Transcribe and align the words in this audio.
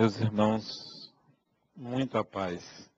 Meus 0.00 0.18
irmãos, 0.18 1.12
muita 1.76 2.24
paz. 2.24 2.90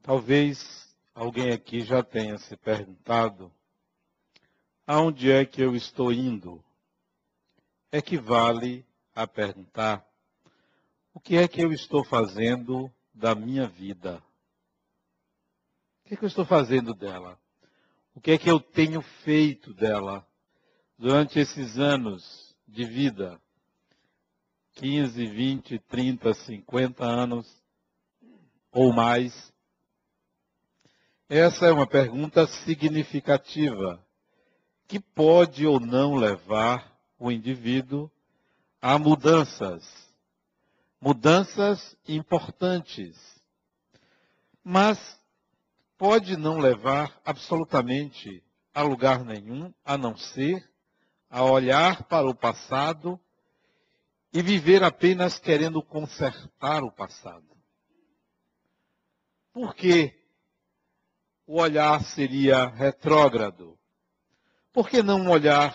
Talvez 0.00 0.96
alguém 1.14 1.52
aqui 1.52 1.82
já 1.82 2.02
tenha 2.02 2.38
se 2.38 2.56
perguntado 2.56 3.52
aonde 4.86 5.30
é 5.30 5.44
que 5.44 5.60
eu 5.60 5.76
estou 5.76 6.10
indo. 6.10 6.64
Equivale 7.92 8.86
a 9.14 9.26
perguntar 9.26 10.02
o 11.12 11.20
que 11.20 11.36
é 11.36 11.46
que 11.46 11.60
eu 11.60 11.70
estou 11.70 12.02
fazendo 12.02 12.90
da 13.12 13.34
minha 13.34 13.68
vida? 13.68 14.22
O 16.00 16.08
que 16.08 16.14
é 16.14 16.16
que 16.16 16.24
eu 16.24 16.28
estou 16.28 16.46
fazendo 16.46 16.94
dela? 16.94 17.38
O 18.14 18.20
que 18.22 18.30
é 18.30 18.38
que 18.38 18.50
eu 18.50 18.58
tenho 18.58 19.02
feito 19.02 19.74
dela 19.74 20.26
durante 20.96 21.38
esses 21.38 21.78
anos 21.78 22.56
de 22.66 22.86
vida? 22.86 23.38
15, 24.76 25.26
20, 25.26 25.78
30, 25.78 26.34
50 26.34 27.02
anos 27.02 27.62
ou 28.70 28.92
mais? 28.92 29.52
Essa 31.30 31.66
é 31.66 31.72
uma 31.72 31.86
pergunta 31.86 32.46
significativa 32.46 34.04
que 34.86 35.00
pode 35.00 35.66
ou 35.66 35.80
não 35.80 36.14
levar 36.14 36.94
o 37.18 37.32
indivíduo 37.32 38.10
a 38.80 38.98
mudanças, 38.98 39.82
mudanças 41.00 41.96
importantes, 42.06 43.16
mas 44.62 45.18
pode 45.96 46.36
não 46.36 46.58
levar 46.58 47.18
absolutamente 47.24 48.44
a 48.74 48.82
lugar 48.82 49.24
nenhum, 49.24 49.72
a 49.82 49.96
não 49.96 50.14
ser 50.18 50.70
a 51.30 51.42
olhar 51.42 52.04
para 52.04 52.28
o 52.28 52.34
passado 52.34 53.18
e 54.36 54.42
viver 54.42 54.84
apenas 54.84 55.38
querendo 55.38 55.82
consertar 55.82 56.84
o 56.84 56.92
passado. 56.92 57.56
Por 59.50 59.74
que 59.74 60.14
o 61.46 61.58
olhar 61.58 62.04
seria 62.04 62.66
retrógrado? 62.66 63.78
Por 64.74 64.90
que 64.90 65.02
não 65.02 65.22
um 65.22 65.30
olhar 65.30 65.74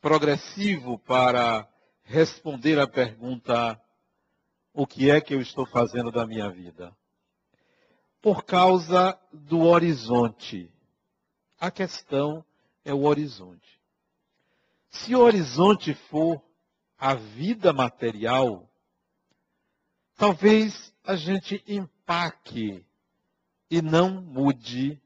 progressivo 0.00 0.98
para 1.00 1.68
responder 2.02 2.78
à 2.78 2.88
pergunta: 2.88 3.78
o 4.72 4.86
que 4.86 5.10
é 5.10 5.20
que 5.20 5.34
eu 5.34 5.42
estou 5.42 5.66
fazendo 5.66 6.10
da 6.10 6.26
minha 6.26 6.48
vida? 6.48 6.96
Por 8.22 8.42
causa 8.42 9.20
do 9.30 9.64
horizonte. 9.64 10.72
A 11.60 11.70
questão 11.70 12.42
é 12.86 12.94
o 12.94 13.02
horizonte. 13.02 13.78
Se 14.88 15.14
o 15.14 15.20
horizonte 15.20 15.92
for 15.92 16.42
a 17.02 17.14
vida 17.14 17.72
material, 17.72 18.70
talvez 20.16 20.94
a 21.02 21.16
gente 21.16 21.60
empaque 21.66 22.86
e 23.68 23.82
não 23.82 24.22
mude 24.22 25.02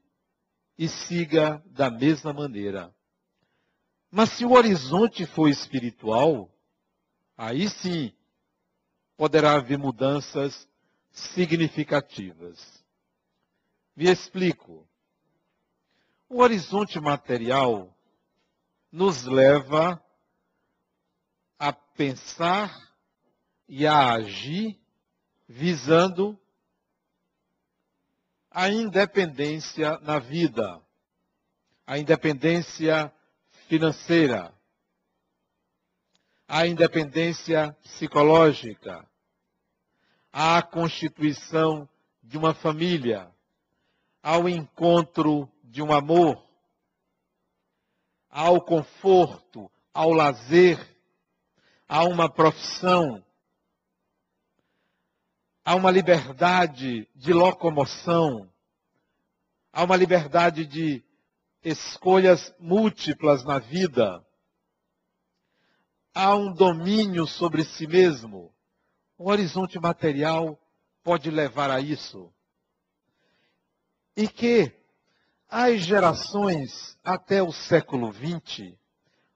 e 0.77 0.87
siga 0.87 1.59
da 1.65 1.89
mesma 1.89 2.31
maneira. 2.31 2.95
Mas 4.11 4.29
se 4.29 4.45
o 4.45 4.51
horizonte 4.51 5.25
for 5.25 5.49
espiritual, 5.49 6.53
aí 7.35 7.67
sim 7.67 8.13
poderá 9.17 9.55
haver 9.55 9.79
mudanças 9.79 10.69
significativas. 11.09 12.85
Me 13.95 14.07
explico. 14.07 14.87
O 16.29 16.43
horizonte 16.43 16.99
material 16.99 17.91
nos 18.91 19.25
leva 19.25 19.99
pensar 21.97 22.93
e 23.67 23.87
a 23.87 24.13
agir 24.13 24.79
visando 25.49 26.39
a 28.51 28.69
independência 28.69 29.99
na 29.99 30.19
vida, 30.19 30.81
a 31.85 31.97
independência 31.97 33.11
financeira, 33.67 34.53
a 36.47 36.67
independência 36.67 37.75
psicológica, 37.83 39.05
a 40.31 40.61
constituição 40.61 41.89
de 42.21 42.37
uma 42.37 42.53
família, 42.53 43.29
ao 44.21 44.47
encontro 44.47 45.51
de 45.63 45.81
um 45.81 45.91
amor, 45.91 46.45
ao 48.29 48.61
conforto, 48.61 49.71
ao 49.93 50.11
lazer 50.11 50.96
a 51.87 52.03
uma 52.03 52.29
profissão, 52.29 53.23
a 55.63 55.75
uma 55.75 55.89
liberdade 55.89 57.07
de 57.15 57.33
locomoção, 57.33 58.51
a 59.71 59.83
uma 59.83 59.95
liberdade 59.95 60.65
de 60.65 61.03
escolhas 61.63 62.53
múltiplas 62.59 63.43
na 63.43 63.59
vida, 63.59 64.25
há 66.13 66.35
um 66.35 66.51
domínio 66.53 67.25
sobre 67.27 67.63
si 67.63 67.87
mesmo. 67.87 68.53
O 69.17 69.29
horizonte 69.29 69.79
material 69.79 70.59
pode 71.03 71.29
levar 71.29 71.69
a 71.69 71.79
isso. 71.79 72.33
E 74.15 74.27
que 74.27 74.73
as 75.49 75.81
gerações 75.81 76.97
até 77.03 77.41
o 77.41 77.51
século 77.51 78.11
XX 78.11 78.77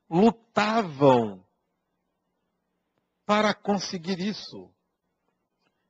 lutavam 0.09 1.45
para 3.31 3.53
conseguir 3.53 4.19
isso. 4.19 4.69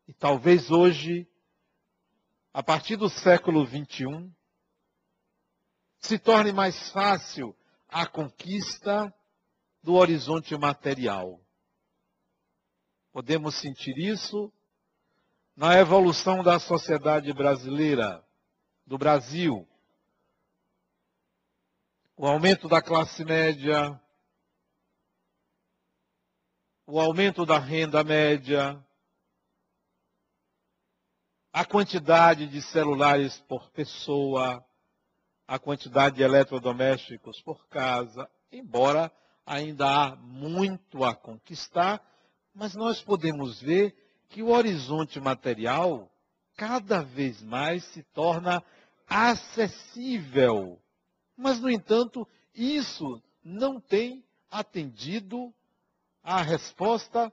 E 0.07 0.13
talvez 0.13 0.69
hoje, 0.69 1.27
a 2.53 2.61
partir 2.61 2.97
do 2.97 3.09
século 3.09 3.65
XXI, 3.65 4.31
se 5.97 6.19
torne 6.19 6.53
mais 6.53 6.91
fácil 6.91 7.57
a 7.89 8.05
conquista 8.05 9.11
do 9.81 9.95
horizonte 9.95 10.55
material. 10.55 11.41
Podemos 13.11 13.55
sentir 13.55 13.97
isso 13.97 14.53
na 15.55 15.79
evolução 15.79 16.43
da 16.43 16.59
sociedade 16.59 17.33
brasileira, 17.33 18.23
do 18.85 18.99
Brasil. 18.99 19.67
O 22.15 22.27
aumento 22.27 22.69
da 22.69 22.83
classe 22.83 23.25
média, 23.25 23.99
o 26.91 26.99
aumento 26.99 27.45
da 27.45 27.57
renda 27.57 28.03
média, 28.03 28.77
a 31.53 31.63
quantidade 31.63 32.45
de 32.47 32.61
celulares 32.61 33.39
por 33.47 33.71
pessoa, 33.71 34.61
a 35.47 35.57
quantidade 35.57 36.17
de 36.17 36.23
eletrodomésticos 36.23 37.41
por 37.43 37.65
casa, 37.69 38.29
embora 38.51 39.09
ainda 39.45 39.87
há 39.87 40.15
muito 40.17 41.05
a 41.05 41.15
conquistar, 41.15 42.05
mas 42.53 42.75
nós 42.75 43.01
podemos 43.01 43.61
ver 43.61 43.95
que 44.27 44.43
o 44.43 44.49
horizonte 44.49 45.17
material 45.17 46.11
cada 46.57 47.01
vez 47.03 47.41
mais 47.41 47.85
se 47.85 48.03
torna 48.03 48.61
acessível. 49.07 50.77
Mas, 51.37 51.57
no 51.61 51.69
entanto, 51.69 52.27
isso 52.53 53.23
não 53.41 53.79
tem 53.79 54.25
atendido 54.49 55.53
a 56.23 56.41
resposta 56.41 57.31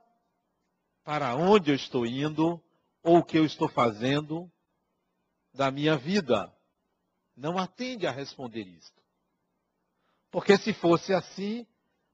para 1.05 1.35
onde 1.35 1.71
eu 1.71 1.75
estou 1.75 2.07
indo 2.07 2.63
ou 3.03 3.19
o 3.19 3.25
que 3.25 3.39
eu 3.39 3.45
estou 3.45 3.69
fazendo 3.69 4.51
da 5.53 5.71
minha 5.71 5.97
vida. 5.97 6.53
Não 7.37 7.59
atende 7.59 8.07
a 8.07 8.11
responder 8.11 8.63
isto. 8.63 9.03
Porque 10.31 10.59
se 10.59 10.73
fosse 10.75 11.15
assim, 11.15 11.67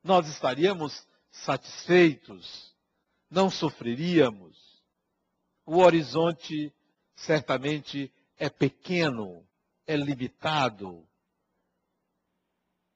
nós 0.02 0.28
estaríamos 0.28 1.06
satisfeitos, 1.30 2.74
não 3.28 3.50
sofreríamos. 3.50 4.56
O 5.66 5.78
horizonte 5.78 6.72
certamente 7.16 8.12
é 8.36 8.48
pequeno, 8.48 9.46
é 9.86 9.96
limitado. 9.96 11.08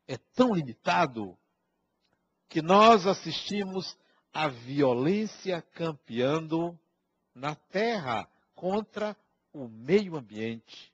É 0.06 0.16
tão 0.34 0.54
limitado 0.54 1.36
que 2.48 2.62
nós 2.62 3.06
assistimos 3.06 3.96
a 4.32 4.48
violência 4.48 5.60
campeando 5.60 6.78
na 7.34 7.54
terra 7.54 8.28
contra 8.54 9.16
o 9.52 9.68
meio 9.68 10.16
ambiente. 10.16 10.92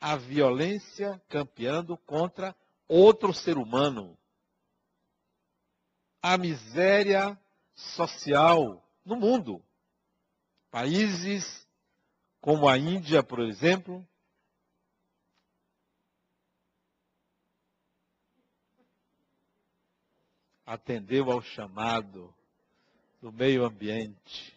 A 0.00 0.16
violência 0.16 1.20
campeando 1.28 1.96
contra 1.96 2.54
outro 2.86 3.34
ser 3.34 3.58
humano. 3.58 4.16
A 6.22 6.38
miséria 6.38 7.38
social 7.74 8.82
no 9.04 9.16
mundo. 9.16 9.62
Países 10.70 11.66
como 12.40 12.68
a 12.68 12.78
Índia, 12.78 13.22
por 13.22 13.40
exemplo, 13.40 14.06
atendeu 20.68 21.32
ao 21.32 21.40
chamado 21.40 22.32
do 23.22 23.32
meio 23.32 23.64
ambiente. 23.64 24.54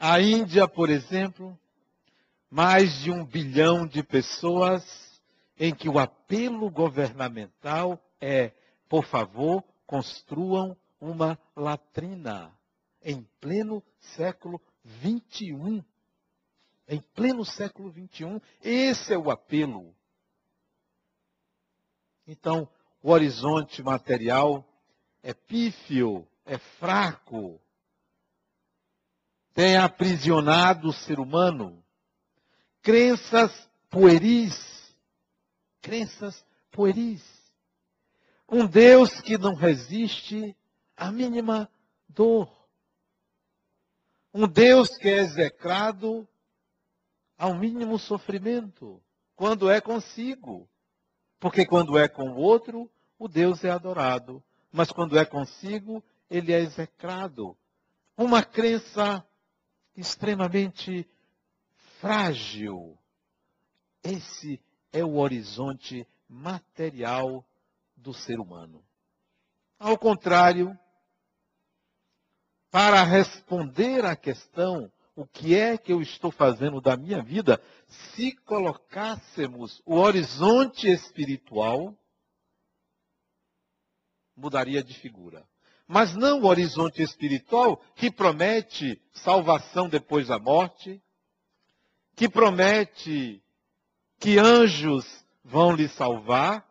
A 0.00 0.20
Índia, 0.20 0.66
por 0.66 0.90
exemplo, 0.90 1.56
mais 2.50 2.98
de 2.98 3.10
um 3.10 3.24
bilhão 3.24 3.86
de 3.86 4.02
pessoas 4.02 4.82
em 5.56 5.72
que 5.72 5.88
o 5.88 5.96
apelo 5.96 6.68
governamental 6.68 8.02
é, 8.20 8.52
por 8.88 9.04
favor, 9.04 9.62
construam 9.86 10.76
uma 11.00 11.38
latrina 11.54 12.52
em 13.00 13.22
pleno 13.40 13.80
século 14.16 14.60
XXI. 14.84 15.84
Em 16.88 17.00
pleno 17.14 17.44
século 17.44 17.92
XXI, 17.92 18.42
esse 18.60 19.14
é 19.14 19.18
o 19.18 19.30
apelo. 19.30 19.94
Então, 22.26 22.68
o 23.04 23.10
horizonte 23.10 23.82
material 23.82 24.66
é 25.22 25.34
pífio, 25.34 26.26
é 26.46 26.56
fraco, 26.56 27.60
tem 29.52 29.76
aprisionado 29.76 30.88
o 30.88 30.92
ser 30.92 31.20
humano. 31.20 31.84
Crenças 32.80 33.68
pueris, 33.90 34.96
crenças 35.82 36.46
pueris. 36.70 37.22
Um 38.48 38.66
Deus 38.66 39.20
que 39.20 39.36
não 39.36 39.54
resiste 39.54 40.56
à 40.96 41.12
mínima 41.12 41.70
dor. 42.08 42.50
Um 44.32 44.48
Deus 44.48 44.96
que 44.96 45.10
é 45.10 45.18
execrado 45.18 46.26
ao 47.36 47.54
mínimo 47.54 47.98
sofrimento, 47.98 48.98
quando 49.36 49.68
é 49.68 49.78
consigo. 49.78 50.66
Porque 51.38 51.66
quando 51.66 51.98
é 51.98 52.08
com 52.08 52.30
o 52.30 52.36
outro, 52.36 52.90
o 53.24 53.28
Deus 53.28 53.64
é 53.64 53.70
adorado. 53.70 54.42
Mas 54.70 54.92
quando 54.92 55.18
é 55.18 55.24
consigo, 55.24 56.04
ele 56.28 56.52
é 56.52 56.60
execrado. 56.60 57.56
Uma 58.16 58.42
crença 58.42 59.24
extremamente 59.96 61.08
frágil. 62.00 62.98
Esse 64.02 64.60
é 64.92 65.02
o 65.02 65.16
horizonte 65.16 66.06
material 66.28 67.44
do 67.96 68.12
ser 68.12 68.38
humano. 68.38 68.84
Ao 69.78 69.96
contrário, 69.96 70.78
para 72.70 73.02
responder 73.04 74.04
à 74.04 74.14
questão 74.14 74.92
o 75.16 75.24
que 75.24 75.54
é 75.54 75.78
que 75.78 75.92
eu 75.92 76.02
estou 76.02 76.30
fazendo 76.30 76.80
da 76.80 76.96
minha 76.96 77.22
vida, 77.22 77.62
se 77.88 78.32
colocássemos 78.32 79.80
o 79.86 79.94
horizonte 79.94 80.88
espiritual, 80.88 81.96
mudaria 84.36 84.82
de 84.82 84.94
figura. 84.94 85.46
Mas 85.86 86.14
não 86.14 86.40
o 86.40 86.46
horizonte 86.46 87.02
espiritual 87.02 87.76
que 87.94 88.10
promete 88.10 89.00
salvação 89.12 89.88
depois 89.88 90.28
da 90.28 90.38
morte, 90.38 91.02
que 92.16 92.28
promete 92.28 93.42
que 94.18 94.38
anjos 94.38 95.24
vão 95.44 95.74
lhe 95.74 95.88
salvar, 95.88 96.66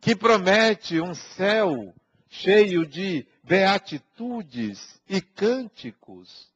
que 0.00 0.14
promete 0.16 1.00
um 1.00 1.14
céu 1.14 1.94
cheio 2.28 2.86
de 2.86 3.26
beatitudes 3.42 5.00
e 5.08 5.20
cânticos, 5.20 6.50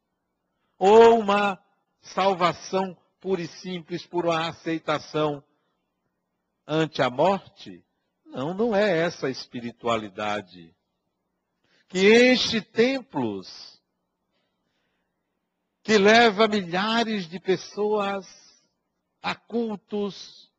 ou 0.78 1.18
uma 1.18 1.58
salvação 2.00 2.96
pura 3.20 3.42
e 3.42 3.48
simples 3.48 4.06
por 4.06 4.26
uma 4.26 4.48
aceitação 4.48 5.42
ante 6.66 7.02
a 7.02 7.10
morte. 7.10 7.83
Não, 8.34 8.52
não 8.52 8.76
é 8.76 8.98
essa 8.98 9.30
espiritualidade. 9.30 10.74
Que 11.88 12.32
enche 12.32 12.60
templos, 12.60 13.80
que 15.82 15.96
leva 15.96 16.48
milhares 16.48 17.28
de 17.28 17.38
pessoas 17.38 18.26
a 19.22 19.34
cultos, 19.34 20.50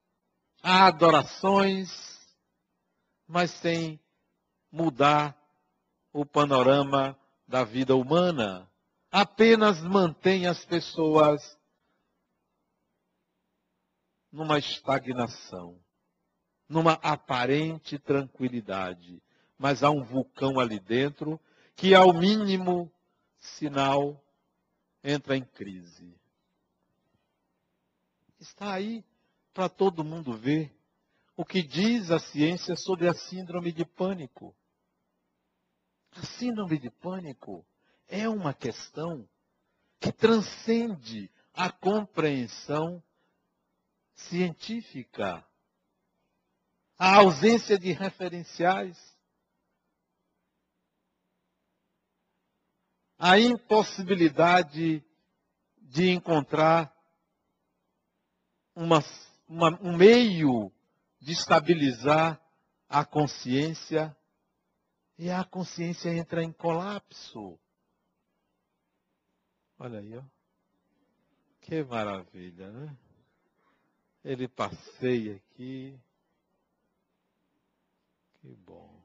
a 0.63 0.87
adorações, 0.87 1.89
mas 3.27 3.51
sem 3.51 3.99
mudar 4.71 5.37
o 6.13 6.25
panorama 6.25 7.19
da 7.47 7.63
vida 7.63 7.95
humana 7.95 8.69
apenas 9.15 9.81
mantém 9.81 10.45
as 10.45 10.65
pessoas 10.65 11.57
numa 14.29 14.59
estagnação, 14.59 15.79
numa 16.67 16.93
aparente 16.93 17.97
tranquilidade. 17.99 19.21
Mas 19.57 19.83
há 19.83 19.89
um 19.89 20.03
vulcão 20.03 20.59
ali 20.59 20.79
dentro 20.79 21.39
que, 21.75 21.93
ao 21.93 22.13
mínimo 22.13 22.91
sinal, 23.39 24.21
entra 25.03 25.37
em 25.37 25.43
crise. 25.43 26.13
Está 28.39 28.73
aí 28.73 29.03
para 29.53 29.69
todo 29.69 30.03
mundo 30.03 30.35
ver 30.35 30.75
o 31.37 31.45
que 31.45 31.61
diz 31.61 32.11
a 32.11 32.19
ciência 32.19 32.75
sobre 32.75 33.07
a 33.07 33.13
síndrome 33.13 33.71
de 33.71 33.85
pânico. 33.85 34.55
A 36.11 36.21
síndrome 36.23 36.77
de 36.77 36.89
pânico 36.89 37.65
é 38.07 38.27
uma 38.27 38.53
questão 38.53 39.27
que 39.99 40.11
transcende 40.11 41.29
a 41.53 41.71
compreensão 41.71 43.01
científica. 44.13 45.45
A 46.97 47.17
ausência 47.17 47.77
de 47.77 47.91
referenciais. 47.91 48.97
A 53.17 53.39
impossibilidade 53.39 55.03
de 55.77 56.09
encontrar 56.09 56.93
uma, 58.75 58.99
uma, 59.47 59.79
um 59.81 59.95
meio 59.95 60.71
de 61.19 61.31
estabilizar 61.31 62.39
a 62.89 63.05
consciência 63.05 64.15
e 65.17 65.29
a 65.29 65.43
consciência 65.43 66.09
entra 66.09 66.43
em 66.43 66.51
colapso. 66.51 67.57
Olha 69.79 69.99
aí, 69.99 70.17
ó. 70.17 70.23
Que 71.61 71.83
maravilha, 71.83 72.71
né? 72.71 72.97
Ele 74.23 74.47
passeia 74.47 75.35
aqui. 75.35 75.99
Que 78.45 78.53
bom. 78.53 79.01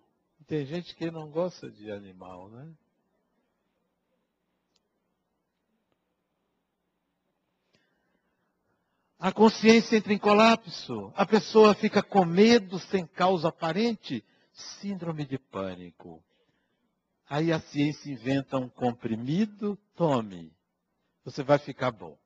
Tem 0.47 0.67
gente 0.67 0.95
que 0.95 1.11
não 1.11 1.31
gosta 1.31 1.71
de 1.71 1.91
animal, 1.91 2.51
né? 2.51 2.75
A 9.19 9.33
consciência 9.33 9.97
entra 9.97 10.13
em 10.13 10.19
colapso. 10.19 11.11
A 11.17 11.25
pessoa 11.25 11.75
fica 11.75 12.03
com 12.03 12.23
medo 12.27 12.79
sem 12.79 13.07
causa 13.07 13.49
aparente. 13.49 14.23
Síndrome 14.53 15.25
de 15.25 15.39
pânico. 15.39 16.23
Aí 17.27 17.51
a 17.51 17.61
ciência 17.61 18.13
inventa 18.13 18.59
um 18.59 18.69
comprimido, 18.69 19.79
tome 19.97 20.53
você 21.25 21.43
vai 21.43 21.59
ficar 21.59 21.91
bom. 21.91 22.19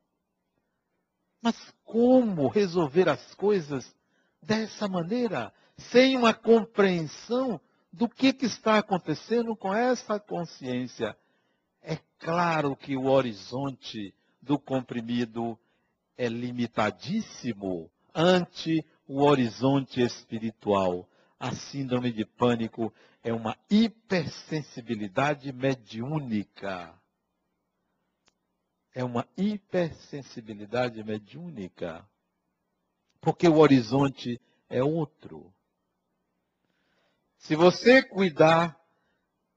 Mas 1.41 1.57
como 1.85 2.49
resolver 2.49 3.09
as 3.09 3.35
coisas 3.35 3.95
dessa 4.43 4.89
maneira, 4.89 5.53
sem 5.77 6.17
uma 6.17 6.33
compreensão 6.35 7.61
do 7.93 8.09
que, 8.09 8.33
que 8.33 8.47
está 8.47 8.79
acontecendo 8.79 9.55
com 9.57 9.73
essa 9.73 10.19
consciência? 10.19 11.17
É 11.83 11.97
claro 12.19 12.75
que 12.75 12.97
o 12.97 13.07
horizonte 13.07 14.15
do 14.41 14.59
comprimido 14.59 15.59
é 16.17 16.29
limitadíssimo 16.29 17.91
ante 18.15 18.85
o 19.07 19.23
horizonte 19.23 20.01
espiritual. 20.01 21.09
A 21.39 21.53
síndrome 21.53 22.13
de 22.13 22.25
pânico 22.25 22.93
é 23.23 23.33
uma 23.33 23.57
hipersensibilidade 23.71 25.53
mediúnica 25.53 26.95
é 28.95 29.03
uma 29.03 29.27
hipersensibilidade 29.37 31.03
mediúnica. 31.03 32.09
Porque 33.21 33.49
o 33.49 33.57
horizonte 33.57 34.41
é 34.69 34.83
outro. 34.83 35.53
Se 37.45 37.55
você 37.55 38.03
cuidar 38.03 38.75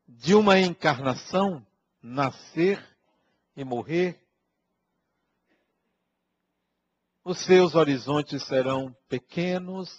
de 0.06 0.36
uma 0.36 0.60
encarnação, 0.60 1.66
nascer 2.02 2.86
e 3.56 3.64
morrer, 3.64 4.22
os 7.24 7.40
seus 7.40 7.76
horizontes 7.76 8.44
serão 8.44 8.94
pequenos, 9.08 9.90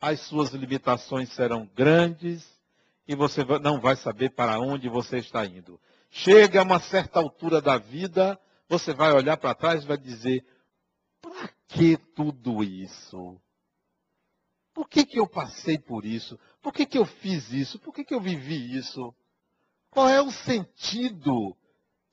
as 0.00 0.20
suas 0.20 0.52
limitações 0.52 1.30
serão 1.34 1.66
grandes 1.74 2.42
e 3.06 3.14
você 3.14 3.44
não 3.60 3.82
vai 3.82 3.96
saber 3.96 4.30
para 4.30 4.58
onde 4.58 4.88
você 4.88 5.18
está 5.18 5.44
indo. 5.44 5.78
Chega 6.08 6.60
a 6.60 6.64
uma 6.64 6.80
certa 6.80 7.18
altura 7.18 7.60
da 7.60 7.76
vida, 7.76 8.40
você 8.66 8.94
vai 8.94 9.12
olhar 9.12 9.36
para 9.36 9.54
trás 9.54 9.84
e 9.84 9.86
vai 9.86 9.98
dizer: 9.98 10.42
para 11.20 11.50
que 11.68 11.98
tudo 11.98 12.64
isso? 12.64 13.38
Por 14.72 14.88
que, 14.88 15.04
que 15.04 15.20
eu 15.20 15.26
passei 15.26 15.78
por 15.78 16.04
isso? 16.04 16.38
Por 16.64 16.72
que, 16.72 16.86
que 16.86 16.96
eu 16.96 17.04
fiz 17.04 17.52
isso? 17.52 17.78
Por 17.78 17.92
que, 17.92 18.02
que 18.02 18.14
eu 18.14 18.20
vivi 18.22 18.74
isso? 18.74 19.14
Qual 19.90 20.08
é 20.08 20.22
o 20.22 20.30
sentido 20.30 21.54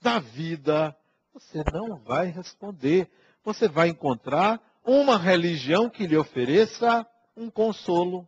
da 0.02 0.20
vida? 0.20 0.94
Você 1.34 1.64
não 1.72 1.96
vai 1.96 2.28
responder. 2.28 3.10
Você 3.46 3.70
vai 3.70 3.88
encontrar 3.88 4.62
uma 4.84 5.18
religião 5.18 5.90
que 5.90 6.06
lhe 6.06 6.18
ofereça 6.18 7.08
um 7.36 7.50
consolo. 7.50 8.28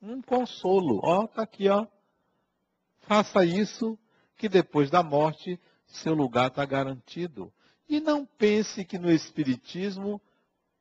Um 0.00 0.22
consolo. 0.22 1.00
Ó, 1.02 1.26
tá 1.26 1.42
aqui, 1.42 1.68
ó. 1.68 1.84
Faça 3.00 3.44
isso 3.44 3.98
que 4.36 4.48
depois 4.48 4.90
da 4.90 5.02
morte 5.02 5.60
seu 5.88 6.14
lugar 6.14 6.50
está 6.50 6.64
garantido. 6.64 7.52
E 7.88 7.98
não 7.98 8.24
pense 8.24 8.84
que 8.84 8.96
no 8.96 9.10
Espiritismo 9.10 10.22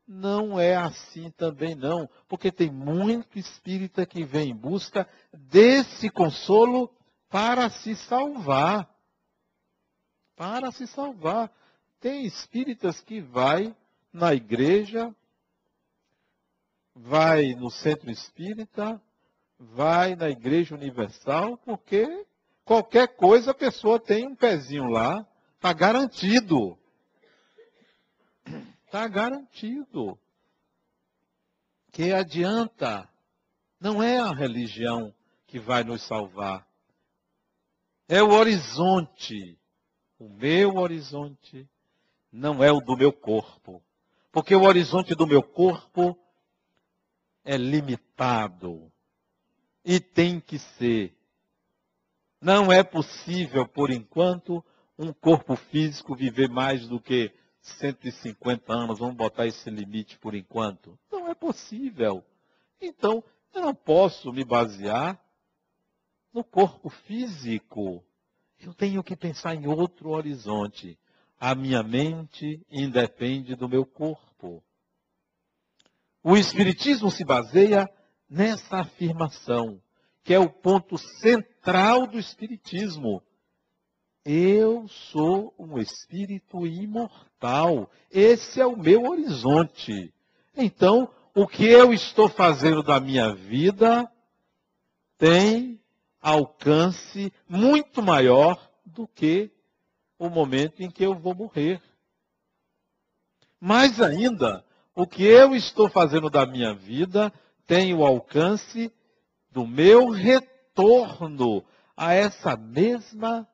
não 0.07 0.57
é 0.57 0.75
assim 0.75 1.29
também 1.31 1.75
não, 1.75 2.09
porque 2.27 2.51
tem 2.51 2.71
muito 2.71 3.37
espírita 3.37 4.05
que 4.05 4.23
vem 4.23 4.51
em 4.51 4.55
busca 4.55 5.07
desse 5.33 6.09
consolo 6.09 6.89
para 7.29 7.69
se 7.69 7.95
salvar. 7.95 8.89
Para 10.35 10.71
se 10.71 10.87
salvar. 10.87 11.51
Tem 11.99 12.25
espíritas 12.25 13.01
que 13.01 13.19
vai 13.19 13.75
na 14.13 14.33
igreja, 14.33 15.13
vai 16.95 17.53
no 17.53 17.69
centro 17.69 18.09
espírita, 18.09 19.01
vai 19.59 20.15
na 20.15 20.29
igreja 20.29 20.73
universal, 20.73 21.57
porque 21.57 22.25
qualquer 22.63 23.15
coisa 23.15 23.51
a 23.51 23.55
pessoa 23.55 23.99
tem 23.99 24.27
um 24.27 24.35
pezinho 24.35 24.87
lá, 24.87 25.27
está 25.55 25.73
garantido. 25.73 26.77
Está 28.87 29.05
garantido. 29.05 30.17
Que 31.91 32.13
adianta. 32.13 33.07
Não 33.79 34.01
é 34.01 34.17
a 34.17 34.31
religião 34.31 35.13
que 35.45 35.59
vai 35.59 35.83
nos 35.83 36.01
salvar. 36.03 36.65
É 38.07 38.23
o 38.23 38.29
horizonte. 38.29 39.59
O 40.17 40.29
meu 40.29 40.77
horizonte 40.77 41.69
não 42.31 42.63
é 42.63 42.71
o 42.71 42.79
do 42.79 42.95
meu 42.95 43.11
corpo. 43.11 43.83
Porque 44.31 44.55
o 44.55 44.63
horizonte 44.63 45.13
do 45.13 45.27
meu 45.27 45.43
corpo 45.43 46.17
é 47.43 47.57
limitado. 47.57 48.89
E 49.83 49.99
tem 49.99 50.39
que 50.39 50.57
ser. 50.57 51.13
Não 52.39 52.71
é 52.71 52.83
possível, 52.83 53.67
por 53.67 53.91
enquanto, 53.91 54.63
um 54.97 55.11
corpo 55.11 55.57
físico 55.57 56.15
viver 56.15 56.49
mais 56.49 56.87
do 56.87 57.01
que 57.01 57.33
150 57.73 58.73
anos, 58.73 58.99
vamos 58.99 59.15
botar 59.15 59.45
esse 59.45 59.69
limite 59.69 60.17
por 60.19 60.33
enquanto. 60.35 60.97
Não 61.11 61.27
é 61.29 61.35
possível. 61.35 62.23
Então, 62.81 63.23
eu 63.53 63.61
não 63.61 63.73
posso 63.73 64.31
me 64.31 64.43
basear 64.43 65.19
no 66.33 66.43
corpo 66.43 66.89
físico. 66.89 68.03
Eu 68.59 68.73
tenho 68.73 69.03
que 69.03 69.15
pensar 69.15 69.55
em 69.55 69.67
outro 69.67 70.09
horizonte. 70.09 70.97
A 71.39 71.53
minha 71.53 71.83
mente 71.83 72.65
independe 72.69 73.55
do 73.55 73.69
meu 73.69 73.85
corpo. 73.85 74.63
O 76.23 76.35
Espiritismo 76.35 77.09
se 77.11 77.23
baseia 77.23 77.87
nessa 78.29 78.79
afirmação, 78.79 79.81
que 80.23 80.33
é 80.33 80.39
o 80.39 80.49
ponto 80.49 80.97
central 80.97 82.07
do 82.07 82.19
Espiritismo. 82.19 83.23
Eu 84.29 84.89
sou 84.89 85.53
um 85.57 85.79
espírito 85.79 86.67
imortal. 86.67 87.89
Esse 88.11 88.59
é 88.59 88.65
o 88.65 88.75
meu 88.75 89.03
horizonte. 89.05 90.13
Então, 90.53 91.09
o 91.33 91.47
que 91.47 91.63
eu 91.63 91.93
estou 91.93 92.27
fazendo 92.27 92.83
da 92.83 92.99
minha 92.99 93.33
vida 93.33 94.05
tem 95.17 95.79
alcance 96.21 97.31
muito 97.47 98.03
maior 98.03 98.69
do 98.85 99.07
que 99.07 99.49
o 100.19 100.29
momento 100.29 100.83
em 100.83 100.91
que 100.91 101.05
eu 101.05 101.15
vou 101.15 101.33
morrer. 101.33 101.81
Mais 103.61 104.01
ainda, 104.01 104.61
o 104.93 105.07
que 105.07 105.23
eu 105.23 105.55
estou 105.55 105.89
fazendo 105.89 106.29
da 106.29 106.45
minha 106.45 106.73
vida 106.73 107.31
tem 107.65 107.93
o 107.93 108.05
alcance 108.05 108.91
do 109.51 109.65
meu 109.65 110.09
retorno 110.09 111.63
a 111.95 112.13
essa 112.13 112.57
mesma 112.57 113.47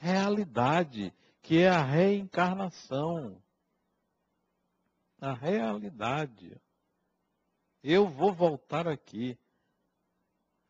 realidade, 0.00 1.12
que 1.42 1.58
é 1.58 1.68
a 1.68 1.84
reencarnação. 1.84 3.40
A 5.20 5.34
realidade. 5.34 6.58
Eu 7.82 8.08
vou 8.08 8.32
voltar 8.32 8.88
aqui. 8.88 9.38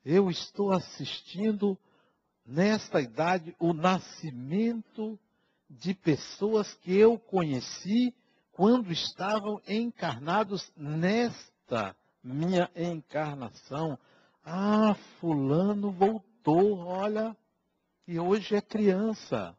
Eu 0.05 0.29
estou 0.29 0.73
assistindo, 0.73 1.79
nesta 2.45 3.01
idade, 3.01 3.55
o 3.59 3.73
nascimento 3.73 5.19
de 5.69 5.95
pessoas 5.95 6.75
que 6.75 6.93
eu 6.97 7.17
conheci 7.19 8.13
quando 8.51 8.91
estavam 8.91 9.63
encarnados 9.69 10.73
nesta 10.77 11.95
minha 12.23 12.69
encarnação. 12.75 13.97
Ah, 14.45 14.97
Fulano 15.21 15.93
voltou, 15.93 16.79
olha, 16.79 17.37
e 18.11 18.19
hoje 18.19 18.57
é 18.57 18.61
criança. 18.61 19.57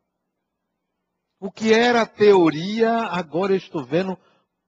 O 1.39 1.49
que 1.49 1.73
era 1.73 2.05
teoria, 2.05 2.91
agora 3.03 3.53
eu 3.53 3.57
estou 3.57 3.81
vendo 3.85 4.17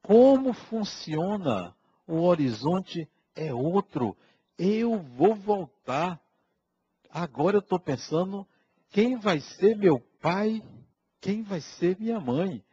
como 0.02 0.54
funciona. 0.54 1.76
O 2.08 2.22
horizonte 2.22 3.10
é 3.36 3.54
outro. 3.54 4.16
Eu 4.58 5.02
vou 5.02 5.36
voltar. 5.36 6.18
Agora 7.10 7.58
eu 7.58 7.60
estou 7.60 7.78
pensando 7.78 8.48
quem 8.90 9.18
vai 9.18 9.42
ser 9.42 9.76
meu 9.76 10.00
pai, 10.22 10.64
quem 11.20 11.44
vai 11.44 11.60
ser 11.60 12.00
minha 12.00 12.22
mãe. 12.22 12.64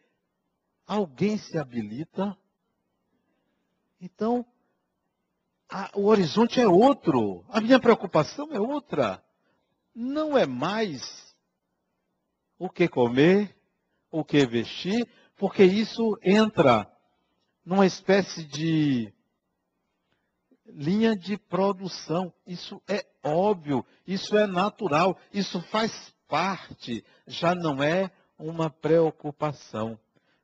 Alguém 0.86 1.38
se 1.38 1.58
habilita. 1.58 2.38
Então, 4.00 4.46
a, 5.68 5.90
o 5.92 6.04
horizonte 6.04 6.60
é 6.60 6.68
outro. 6.68 7.44
A 7.48 7.60
minha 7.60 7.80
preocupação 7.80 8.52
é 8.52 8.60
outra 8.60 9.20
não 10.00 10.36
é 10.36 10.46
mais 10.46 11.36
o 12.58 12.70
que 12.70 12.88
comer, 12.88 13.54
o 14.10 14.24
que 14.24 14.46
vestir, 14.46 15.06
porque 15.36 15.62
isso 15.62 16.18
entra 16.22 16.90
numa 17.64 17.84
espécie 17.84 18.42
de 18.44 19.12
linha 20.66 21.14
de 21.14 21.36
produção. 21.36 22.32
Isso 22.46 22.82
é 22.88 23.04
óbvio, 23.22 23.84
isso 24.06 24.36
é 24.38 24.46
natural, 24.46 25.18
isso 25.32 25.60
faz 25.70 26.14
parte, 26.26 27.04
já 27.26 27.54
não 27.54 27.82
é 27.82 28.10
uma 28.38 28.70
preocupação. 28.70 29.98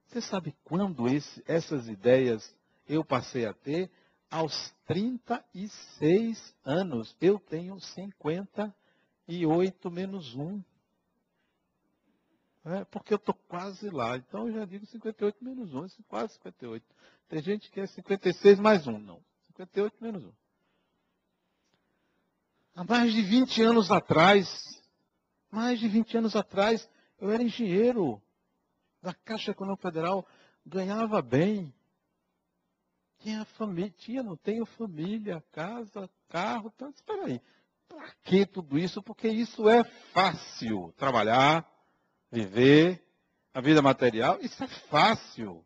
Você 0.07 0.21
sabe 0.21 0.55
quando 0.65 1.09
esse, 1.09 1.43
essas 1.47 1.89
ideias 1.89 2.55
eu 2.87 3.03
passei 3.03 3.47
a 3.47 3.55
ter? 3.55 3.91
Aos 4.31 4.75
36 4.87 6.55
anos. 6.65 7.17
Eu 7.21 7.39
tenho 7.39 7.81
50 7.81 8.75
e 9.27 9.47
8 9.47 9.91
menos 9.91 10.35
1. 10.35 10.63
É, 12.65 12.85
porque 12.85 13.15
eu 13.15 13.17
estou 13.17 13.35
quase 13.35 13.91
lá. 13.91 14.17
Então 14.17 14.49
eu 14.49 14.55
já 14.55 14.65
digo 14.65 14.85
58 14.87 15.45
menos 15.45 15.73
1, 15.73 16.03
quase 16.09 16.35
58. 16.35 16.85
Tem 17.29 17.43
gente 17.43 17.71
que 17.71 17.81
é 17.81 17.87
56 17.87 18.59
mais 18.59 18.87
1. 18.87 18.99
Não, 18.99 19.23
58 19.49 19.97
menos 20.01 20.25
1. 20.25 20.33
Há 22.75 22.85
mais 22.85 23.13
de 23.13 23.23
20 23.23 23.63
anos 23.63 23.91
atrás, 23.91 24.83
mais 25.51 25.79
de 25.81 25.89
20 25.89 26.19
anos 26.19 26.37
atrás, 26.37 26.87
eu 27.19 27.31
era 27.31 27.43
engenheiro 27.43 28.21
da 29.01 29.15
Caixa 29.15 29.53
Econômica 29.53 29.89
Federal, 29.89 30.27
ganhava 30.65 31.23
bem. 31.23 31.73
Tinha 33.21 33.45
família, 33.45 33.95
tinha, 33.97 34.23
não 34.23 34.37
tenho 34.37 34.67
família, 34.67 35.43
casa, 35.53 36.11
carro, 36.29 36.71
então, 36.75 36.91
espera 36.91 37.25
aí. 37.25 37.41
Para 37.89 38.11
que 38.25 38.47
tudo 38.47 38.79
isso? 38.79 39.03
Porque 39.03 39.29
isso 39.29 39.69
é 39.69 39.85
fácil. 40.13 40.93
Trabalhar, 40.97 41.67
viver, 42.31 43.03
a 43.57 43.61
vida 43.61 43.81
material, 43.81 44.39
isso 44.43 44.63
é 44.63 44.69
fácil. 44.69 45.65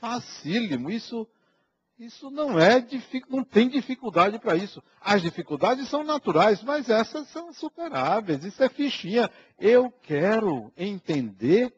Facílimo. 0.00 0.88
Isso, 0.88 1.26
isso 1.98 2.30
não 2.30 2.58
é 2.58 2.86
não 3.28 3.42
tem 3.42 3.68
dificuldade 3.68 4.38
para 4.38 4.54
isso. 4.54 4.82
As 5.00 5.20
dificuldades 5.20 5.88
são 5.88 6.04
naturais, 6.04 6.62
mas 6.62 6.88
essas 6.88 7.28
são 7.28 7.52
superáveis. 7.52 8.44
Isso 8.44 8.62
é 8.62 8.68
fichinha. 8.68 9.28
Eu 9.58 9.90
quero 9.90 10.72
entender 10.76 11.74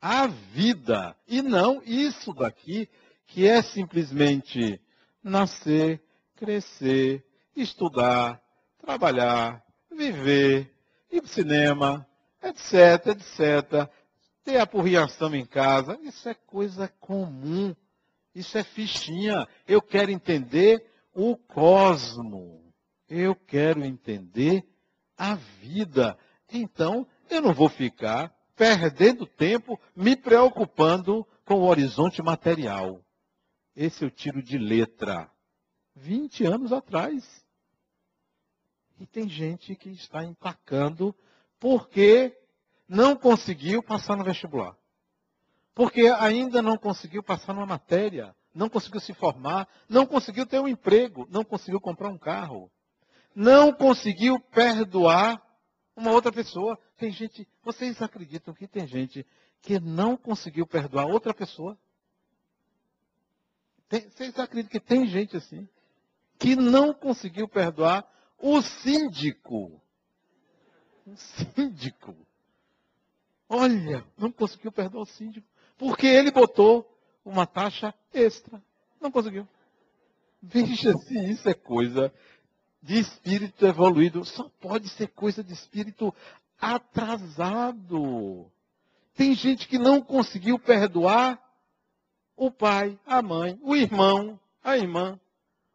a 0.00 0.26
vida 0.26 1.16
e 1.26 1.40
não 1.40 1.82
isso 1.82 2.34
daqui 2.34 2.88
que 3.26 3.46
é 3.46 3.62
simplesmente 3.62 4.80
nascer, 5.22 6.02
crescer, 6.36 7.24
estudar, 7.56 8.40
trabalhar, 8.86 9.64
viver, 9.90 10.72
ir 11.10 11.20
para 11.20 11.26
o 11.26 11.28
cinema, 11.28 12.06
etc, 12.40 13.08
etc. 13.08 13.90
Ter 14.44 14.58
apurriação 14.58 15.34
em 15.34 15.44
casa, 15.44 15.98
isso 16.02 16.28
é 16.28 16.34
coisa 16.34 16.86
comum. 17.00 17.74
Isso 18.32 18.56
é 18.56 18.62
fichinha. 18.62 19.48
Eu 19.66 19.82
quero 19.82 20.10
entender 20.10 20.88
o 21.12 21.36
cosmo. 21.36 22.72
Eu 23.08 23.34
quero 23.34 23.84
entender 23.84 24.64
a 25.18 25.34
vida. 25.34 26.16
Então, 26.52 27.06
eu 27.28 27.42
não 27.42 27.52
vou 27.52 27.68
ficar 27.68 28.32
perdendo 28.54 29.26
tempo 29.26 29.80
me 29.96 30.14
preocupando 30.14 31.26
com 31.44 31.54
o 31.54 31.66
horizonte 31.66 32.22
material. 32.22 33.00
Esse 33.74 34.04
eu 34.04 34.10
tiro 34.10 34.42
de 34.42 34.58
letra. 34.58 35.28
20 35.96 36.44
anos 36.44 36.72
atrás. 36.72 37.45
E 38.98 39.06
tem 39.06 39.28
gente 39.28 39.74
que 39.74 39.90
está 39.90 40.24
empacando 40.24 41.14
porque 41.58 42.36
não 42.88 43.16
conseguiu 43.16 43.82
passar 43.82 44.16
no 44.16 44.24
vestibular. 44.24 44.76
Porque 45.74 46.06
ainda 46.08 46.62
não 46.62 46.78
conseguiu 46.78 47.22
passar 47.22 47.52
numa 47.52 47.66
matéria, 47.66 48.34
não 48.54 48.68
conseguiu 48.68 49.00
se 49.00 49.12
formar, 49.12 49.68
não 49.88 50.06
conseguiu 50.06 50.46
ter 50.46 50.58
um 50.58 50.68
emprego, 50.68 51.26
não 51.30 51.44
conseguiu 51.44 51.80
comprar 51.80 52.08
um 52.08 52.16
carro, 52.16 52.70
não 53.34 53.70
conseguiu 53.72 54.40
perdoar 54.40 55.42
uma 55.94 56.12
outra 56.12 56.32
pessoa. 56.32 56.78
Tem 56.96 57.12
gente, 57.12 57.46
vocês 57.62 58.00
acreditam 58.00 58.54
que 58.54 58.66
tem 58.66 58.86
gente 58.86 59.26
que 59.60 59.78
não 59.78 60.16
conseguiu 60.16 60.66
perdoar 60.66 61.06
outra 61.06 61.34
pessoa? 61.34 61.78
Tem, 63.88 64.08
vocês 64.08 64.38
acreditam 64.38 64.80
que 64.80 64.80
tem 64.80 65.06
gente 65.06 65.36
assim? 65.36 65.68
Que 66.38 66.56
não 66.56 66.94
conseguiu 66.94 67.46
perdoar 67.46 68.06
o 68.38 68.60
síndico. 68.62 69.80
O 71.06 71.16
síndico. 71.16 72.16
Olha, 73.48 74.04
não 74.16 74.30
conseguiu 74.30 74.72
perdoar 74.72 75.02
o 75.02 75.06
síndico. 75.06 75.46
Porque 75.78 76.06
ele 76.06 76.30
botou 76.30 76.86
uma 77.24 77.46
taxa 77.46 77.94
extra. 78.12 78.62
Não 79.00 79.10
conseguiu. 79.10 79.46
Veja 80.42 80.96
se 80.98 81.18
isso 81.30 81.48
é 81.48 81.54
coisa 81.54 82.12
de 82.82 82.98
espírito 82.98 83.66
evoluído. 83.66 84.24
Só 84.24 84.48
pode 84.60 84.88
ser 84.90 85.08
coisa 85.08 85.42
de 85.42 85.52
espírito 85.52 86.14
atrasado. 86.58 88.50
Tem 89.14 89.34
gente 89.34 89.66
que 89.66 89.78
não 89.78 90.00
conseguiu 90.00 90.58
perdoar 90.58 91.40
o 92.36 92.50
pai, 92.50 92.98
a 93.06 93.22
mãe, 93.22 93.58
o 93.62 93.74
irmão, 93.74 94.38
a 94.62 94.76
irmã, 94.76 95.18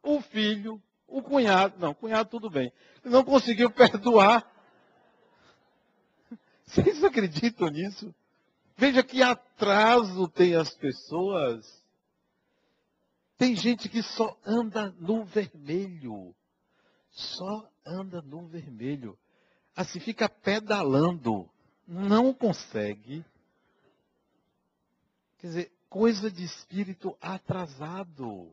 o 0.03 0.22
filho, 0.22 0.82
o 1.12 1.22
cunhado. 1.22 1.75
Não, 1.80 1.94
cunhado 1.94 2.30
tudo 2.30 2.50
bem. 2.50 2.72
Não 3.03 3.24
conseguiu 3.24 3.70
perdoar. 3.72 4.50
Vocês 6.65 7.03
acreditam 7.03 7.68
nisso? 7.70 8.13
Veja 8.77 9.03
que 9.03 9.22
atraso 9.22 10.27
tem 10.30 10.56
as 10.56 10.74
pessoas. 10.74 11.65
Tem 13.38 13.56
gente 13.56 13.89
que 13.89 14.01
só 14.01 14.38
anda 14.46 14.94
no 15.00 15.25
vermelho 15.25 16.34
só 17.12 17.70
anda 17.86 18.22
no 18.22 18.48
vermelho. 18.48 19.18
Assim, 19.75 20.00
fica 20.00 20.30
pedalando. 20.30 21.50
Não 21.88 22.34
consegue. 22.34 23.25
Quer 25.39 25.48
dizer, 25.48 25.72
coisa 25.89 26.32
de 26.32 26.44
espírito 26.44 27.18
atrasado. 27.20 28.51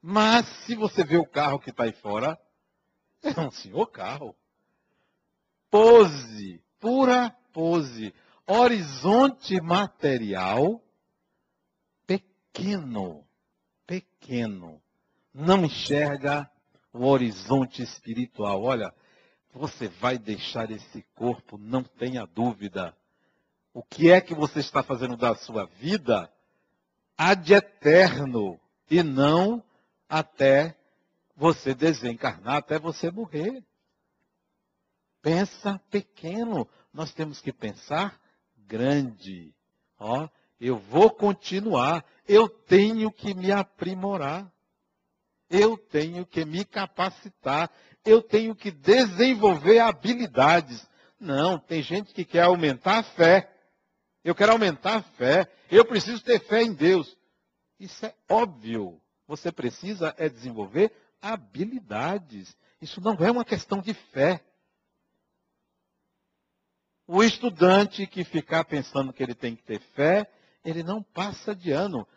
Mas 0.00 0.46
se 0.64 0.74
você 0.74 1.04
vê 1.04 1.16
o 1.16 1.26
carro 1.26 1.58
que 1.58 1.70
está 1.70 1.84
aí 1.84 1.92
fora, 1.92 2.38
é 3.22 3.40
um 3.40 3.50
senhor 3.50 3.86
carro. 3.88 4.34
Pose, 5.70 6.62
pura 6.80 7.36
pose. 7.52 8.14
Horizonte 8.46 9.60
material 9.60 10.82
pequeno, 12.06 13.24
pequeno. 13.86 14.80
Não 15.34 15.64
enxerga 15.64 16.50
o 16.92 17.04
horizonte 17.04 17.82
espiritual. 17.82 18.62
Olha, 18.62 18.94
você 19.52 19.88
vai 19.88 20.16
deixar 20.18 20.70
esse 20.70 21.04
corpo, 21.14 21.58
não 21.58 21.82
tenha 21.82 22.24
dúvida. 22.26 22.96
O 23.74 23.82
que 23.82 24.10
é 24.10 24.20
que 24.20 24.34
você 24.34 24.60
está 24.60 24.82
fazendo 24.82 25.16
da 25.16 25.34
sua 25.34 25.66
vida 25.66 26.32
de 27.44 27.54
eterno 27.54 28.58
e 28.90 29.02
não 29.02 29.62
até 30.08 30.76
você 31.36 31.74
desencarnar, 31.74 32.56
até 32.56 32.78
você 32.78 33.10
morrer. 33.10 33.62
Pensa 35.22 35.80
pequeno, 35.90 36.68
nós 36.92 37.12
temos 37.12 37.40
que 37.40 37.52
pensar 37.52 38.18
grande. 38.56 39.54
Ó, 39.98 40.28
eu 40.60 40.78
vou 40.78 41.10
continuar, 41.10 42.04
eu 42.26 42.48
tenho 42.48 43.10
que 43.10 43.34
me 43.34 43.52
aprimorar. 43.52 44.50
Eu 45.50 45.78
tenho 45.78 46.26
que 46.26 46.44
me 46.44 46.62
capacitar, 46.62 47.70
eu 48.04 48.20
tenho 48.20 48.54
que 48.54 48.70
desenvolver 48.70 49.78
habilidades. 49.78 50.86
Não, 51.18 51.58
tem 51.58 51.82
gente 51.82 52.12
que 52.12 52.24
quer 52.24 52.42
aumentar 52.42 52.98
a 52.98 53.02
fé. 53.02 53.50
Eu 54.22 54.34
quero 54.34 54.52
aumentar 54.52 54.96
a 54.96 55.02
fé. 55.02 55.50
Eu 55.70 55.86
preciso 55.86 56.22
ter 56.22 56.38
fé 56.40 56.62
em 56.62 56.74
Deus. 56.74 57.16
Isso 57.80 58.04
é 58.04 58.14
óbvio. 58.28 59.00
Você 59.28 59.52
precisa 59.52 60.14
é 60.16 60.26
desenvolver 60.26 60.90
habilidades. 61.20 62.56
Isso 62.80 62.98
não 63.00 63.14
é 63.14 63.30
uma 63.30 63.44
questão 63.44 63.80
de 63.82 63.92
fé. 63.92 64.42
O 67.06 67.22
estudante 67.22 68.06
que 68.06 68.24
ficar 68.24 68.64
pensando 68.64 69.12
que 69.12 69.22
ele 69.22 69.34
tem 69.34 69.54
que 69.54 69.62
ter 69.62 69.80
fé, 69.94 70.30
ele 70.64 70.82
não 70.82 71.02
passa 71.02 71.54
de 71.54 71.70
ano. 71.70 72.08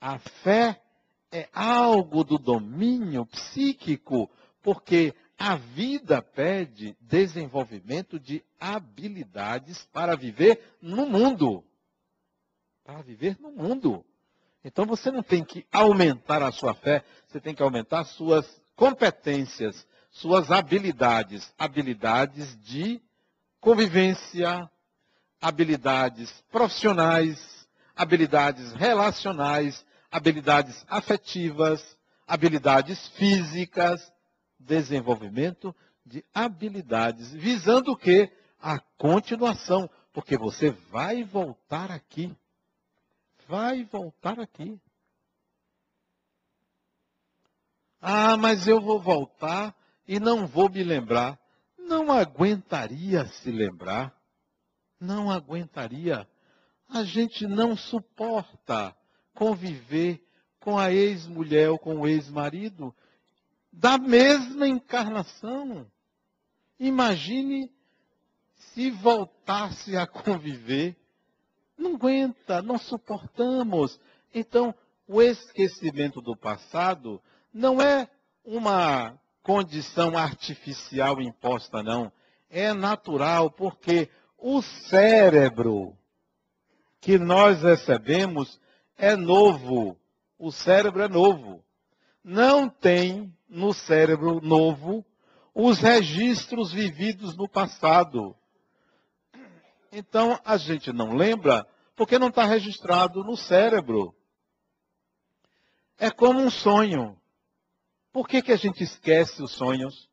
A 0.00 0.18
fé 0.18 0.82
é 1.30 1.48
algo 1.52 2.24
do 2.24 2.36
domínio 2.36 3.24
psíquico, 3.26 4.28
porque 4.60 5.14
a 5.38 5.54
vida 5.54 6.20
pede 6.20 6.96
desenvolvimento 7.00 8.18
de 8.18 8.44
habilidades 8.58 9.84
para 9.92 10.16
viver 10.16 10.76
no 10.80 11.06
mundo. 11.06 11.64
Para 12.82 13.02
viver 13.02 13.38
no 13.38 13.52
mundo. 13.52 14.04
Então 14.68 14.84
você 14.84 15.10
não 15.10 15.22
tem 15.22 15.42
que 15.42 15.66
aumentar 15.72 16.42
a 16.42 16.52
sua 16.52 16.74
fé, 16.74 17.02
você 17.26 17.40
tem 17.40 17.54
que 17.54 17.62
aumentar 17.62 18.04
suas 18.04 18.60
competências, 18.76 19.86
suas 20.10 20.50
habilidades, 20.50 21.50
habilidades 21.58 22.54
de 22.64 23.00
convivência, 23.62 24.70
habilidades 25.40 26.30
profissionais, 26.52 27.66
habilidades 27.96 28.74
relacionais, 28.74 29.86
habilidades 30.10 30.84
afetivas, 30.86 31.96
habilidades 32.26 33.08
físicas, 33.16 34.12
desenvolvimento 34.58 35.74
de 36.04 36.22
habilidades, 36.34 37.32
visando 37.32 37.92
o 37.92 37.96
quê? 37.96 38.30
A 38.60 38.78
continuação, 38.98 39.88
porque 40.12 40.36
você 40.36 40.70
vai 40.90 41.24
voltar 41.24 41.90
aqui. 41.90 42.36
Vai 43.48 43.82
voltar 43.84 44.38
aqui. 44.38 44.78
Ah, 47.98 48.36
mas 48.36 48.68
eu 48.68 48.78
vou 48.78 49.00
voltar 49.00 49.74
e 50.06 50.20
não 50.20 50.46
vou 50.46 50.70
me 50.70 50.84
lembrar. 50.84 51.40
Não 51.78 52.12
aguentaria 52.12 53.24
se 53.26 53.50
lembrar. 53.50 54.14
Não 55.00 55.30
aguentaria. 55.30 56.28
A 56.90 57.04
gente 57.04 57.46
não 57.46 57.74
suporta 57.74 58.94
conviver 59.34 60.22
com 60.60 60.76
a 60.76 60.92
ex-mulher 60.92 61.70
ou 61.70 61.78
com 61.78 62.00
o 62.00 62.06
ex-marido 62.06 62.94
da 63.72 63.96
mesma 63.96 64.68
encarnação. 64.68 65.90
Imagine 66.78 67.72
se 68.56 68.90
voltasse 68.90 69.96
a 69.96 70.06
conviver. 70.06 70.94
Não 71.78 71.94
aguenta, 71.94 72.60
não 72.60 72.76
suportamos. 72.76 73.98
Então, 74.34 74.74
o 75.06 75.22
esquecimento 75.22 76.20
do 76.20 76.36
passado 76.36 77.22
não 77.54 77.80
é 77.80 78.08
uma 78.44 79.18
condição 79.42 80.18
artificial 80.18 81.20
imposta, 81.20 81.82
não. 81.82 82.12
É 82.50 82.74
natural, 82.74 83.50
porque 83.50 84.10
o 84.36 84.60
cérebro 84.60 85.96
que 87.00 87.18
nós 87.18 87.62
recebemos 87.62 88.60
é 88.96 89.16
novo. 89.16 89.96
O 90.38 90.50
cérebro 90.50 91.02
é 91.02 91.08
novo. 91.08 91.64
Não 92.22 92.68
tem 92.68 93.34
no 93.48 93.72
cérebro 93.72 94.40
novo 94.42 95.04
os 95.54 95.78
registros 95.78 96.72
vividos 96.72 97.36
no 97.36 97.48
passado. 97.48 98.36
Então 99.90 100.38
a 100.44 100.56
gente 100.56 100.92
não 100.92 101.14
lembra 101.14 101.66
porque 101.96 102.18
não 102.18 102.28
está 102.28 102.44
registrado 102.44 103.24
no 103.24 103.36
cérebro. 103.36 104.14
É 105.98 106.10
como 106.10 106.40
um 106.40 106.50
sonho. 106.50 107.18
Por 108.12 108.28
que, 108.28 108.42
que 108.42 108.52
a 108.52 108.56
gente 108.56 108.82
esquece 108.82 109.42
os 109.42 109.52
sonhos? 109.52 110.08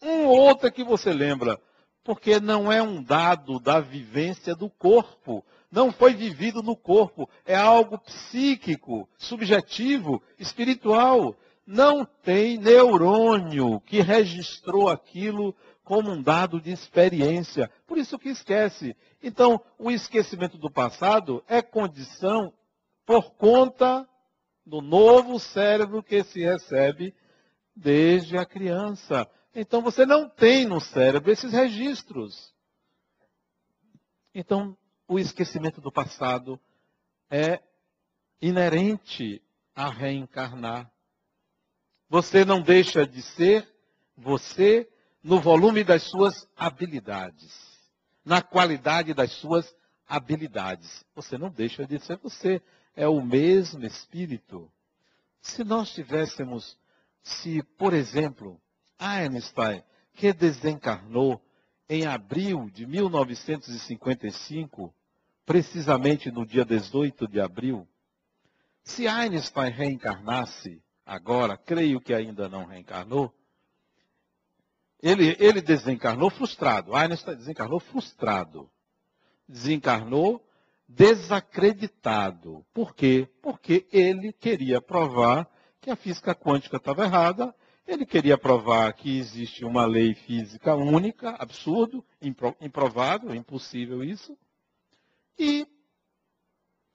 Um 0.00 0.26
ou 0.26 0.38
outro 0.38 0.66
é 0.66 0.70
que 0.70 0.84
você 0.84 1.12
lembra. 1.12 1.60
Porque 2.04 2.40
não 2.40 2.70
é 2.70 2.82
um 2.82 3.02
dado 3.02 3.60
da 3.60 3.80
vivência 3.80 4.54
do 4.54 4.68
corpo 4.68 5.44
não 5.72 5.90
foi 5.90 6.12
vivido 6.12 6.62
no 6.62 6.76
corpo, 6.76 7.26
é 7.46 7.56
algo 7.56 7.96
psíquico, 7.98 9.08
subjetivo, 9.16 10.22
espiritual. 10.38 11.34
Não 11.66 12.04
tem 12.04 12.58
neurônio 12.58 13.80
que 13.80 14.02
registrou 14.02 14.90
aquilo 14.90 15.56
como 15.84 16.10
um 16.10 16.22
dado 16.22 16.60
de 16.60 16.70
experiência. 16.70 17.70
Por 17.86 17.98
isso 17.98 18.18
que 18.18 18.28
esquece. 18.28 18.96
Então, 19.22 19.60
o 19.78 19.90
esquecimento 19.90 20.56
do 20.56 20.70
passado 20.70 21.44
é 21.48 21.60
condição 21.60 22.52
por 23.04 23.32
conta 23.32 24.08
do 24.64 24.80
novo 24.80 25.38
cérebro 25.40 26.02
que 26.02 26.22
se 26.22 26.40
recebe 26.40 27.14
desde 27.74 28.38
a 28.38 28.46
criança. 28.46 29.28
Então, 29.54 29.82
você 29.82 30.06
não 30.06 30.28
tem 30.28 30.66
no 30.66 30.80
cérebro 30.80 31.30
esses 31.30 31.52
registros. 31.52 32.54
Então, 34.34 34.76
o 35.08 35.18
esquecimento 35.18 35.80
do 35.80 35.92
passado 35.92 36.58
é 37.28 37.60
inerente 38.40 39.42
a 39.74 39.90
reencarnar. 39.90 40.90
Você 42.08 42.44
não 42.44 42.62
deixa 42.62 43.06
de 43.06 43.22
ser 43.22 43.68
você 44.16 44.91
no 45.22 45.40
volume 45.40 45.84
das 45.84 46.02
suas 46.02 46.48
habilidades, 46.56 47.78
na 48.24 48.42
qualidade 48.42 49.14
das 49.14 49.30
suas 49.32 49.72
habilidades. 50.06 51.04
Você 51.14 51.38
não 51.38 51.50
deixa 51.50 51.86
de 51.86 51.98
ser 52.00 52.18
você, 52.18 52.60
é 52.94 53.06
o 53.06 53.22
mesmo 53.22 53.86
espírito. 53.86 54.70
Se 55.40 55.64
nós 55.64 55.92
tivéssemos, 55.92 56.76
se, 57.22 57.62
por 57.78 57.94
exemplo, 57.94 58.60
Einstein, 58.98 59.82
que 60.14 60.32
desencarnou 60.32 61.40
em 61.88 62.06
abril 62.06 62.68
de 62.70 62.86
1955, 62.86 64.94
precisamente 65.44 66.30
no 66.30 66.46
dia 66.46 66.64
18 66.64 67.28
de 67.28 67.40
abril, 67.40 67.86
se 68.84 69.06
Einstein 69.06 69.70
reencarnasse 69.70 70.82
agora, 71.04 71.56
creio 71.56 72.00
que 72.00 72.14
ainda 72.14 72.48
não 72.48 72.66
reencarnou, 72.66 73.32
ele, 75.02 75.36
ele 75.40 75.60
desencarnou 75.60 76.30
frustrado. 76.30 76.94
Einstein 76.94 77.36
desencarnou 77.36 77.80
frustrado. 77.80 78.70
Desencarnou 79.48 80.46
desacreditado. 80.88 82.64
Por 82.72 82.94
quê? 82.94 83.28
Porque 83.42 83.86
ele 83.90 84.32
queria 84.32 84.80
provar 84.80 85.50
que 85.80 85.90
a 85.90 85.96
física 85.96 86.34
quântica 86.34 86.76
estava 86.76 87.04
errada, 87.04 87.54
ele 87.86 88.06
queria 88.06 88.38
provar 88.38 88.92
que 88.92 89.18
existe 89.18 89.64
uma 89.64 89.84
lei 89.84 90.14
física 90.14 90.76
única, 90.76 91.30
absurdo, 91.30 92.04
improvável, 92.60 93.34
impossível 93.34 94.04
isso, 94.04 94.38
e 95.36 95.66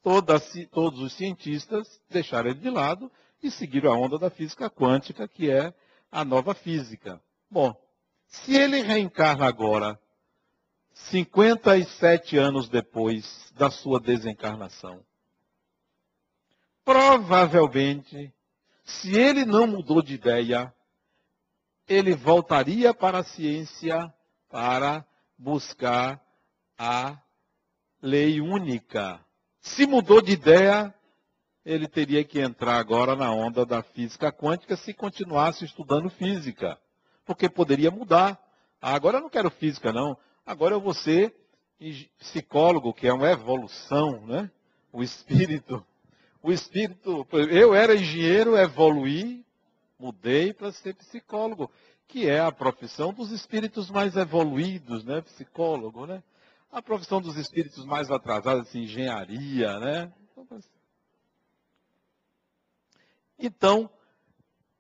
toda, 0.02 0.40
todos 0.72 1.02
os 1.02 1.12
cientistas 1.14 2.02
deixaram 2.10 2.52
ele 2.52 2.60
de 2.60 2.70
lado 2.70 3.12
e 3.44 3.52
seguiram 3.52 3.92
a 3.92 3.98
onda 3.98 4.18
da 4.18 4.30
física 4.30 4.70
quântica, 4.70 5.28
que 5.28 5.52
é 5.52 5.74
a 6.10 6.24
nova 6.24 6.54
física. 6.54 7.22
Bom, 7.50 7.76
se 8.28 8.56
ele 8.56 8.82
reencarna 8.82 9.46
agora, 9.46 10.00
57 10.94 12.38
anos 12.38 12.68
depois 12.68 13.52
da 13.56 13.72
sua 13.72 14.00
desencarnação, 14.00 15.04
provavelmente, 16.84 18.34
se 18.84 19.16
ele 19.18 19.46
não 19.46 19.68
mudou 19.68 20.02
de 20.02 20.16
ideia, 20.16 20.74
ele 21.88 22.16
voltaria 22.16 22.94
para 22.94 23.20
a 23.20 23.24
ciência 23.24 24.14
para 24.50 25.06
buscar 25.38 26.22
a 26.78 27.18
lei 28.02 28.42
única. 28.42 29.24
Se 29.62 29.86
mudou 29.86 30.22
de 30.22 30.34
ideia, 30.34 30.94
ele 31.66 31.88
teria 31.88 32.24
que 32.24 32.40
entrar 32.40 32.78
agora 32.78 33.16
na 33.16 33.32
onda 33.32 33.66
da 33.66 33.82
física 33.82 34.32
quântica 34.32 34.76
se 34.76 34.94
continuasse 34.94 35.66
estudando 35.66 36.10
física 36.10 36.80
porque 37.28 37.50
poderia 37.50 37.92
mudar. 37.92 38.42
Ah, 38.82 38.96
agora 38.96 39.18
eu 39.18 39.22
não 39.22 39.30
quero 39.30 39.52
física, 39.52 39.92
não. 39.92 40.18
Agora 40.46 40.74
eu 40.74 40.80
vou 40.82 40.94
ser 40.94 41.36
psicólogo, 42.18 42.94
que 42.94 43.06
é 43.06 43.14
uma 43.14 43.30
evolução, 43.30 44.26
né? 44.26 44.50
O 44.92 45.04
espírito. 45.04 45.86
O 46.42 46.52
espírito. 46.52 47.28
Eu 47.52 47.76
era 47.76 47.94
engenheiro, 47.94 48.58
evoluí, 48.58 49.46
mudei 50.00 50.54
para 50.54 50.72
ser 50.72 50.96
psicólogo, 50.96 51.70
que 52.08 52.28
é 52.28 52.40
a 52.40 52.52
profissão 52.52 53.14
dos 53.14 53.32
espíritos 53.32 53.92
mais 53.92 54.16
evoluídos, 54.16 55.04
né? 55.04 55.22
Psicólogo, 55.22 56.08
né? 56.08 56.24
A 56.72 56.82
profissão 56.82 57.22
dos 57.22 57.36
espíritos 57.36 57.86
mais 57.86 58.10
atrasados, 58.10 58.68
assim, 58.68 58.84
engenharia, 58.84 59.80
né? 59.80 60.14
Então, 63.38 63.90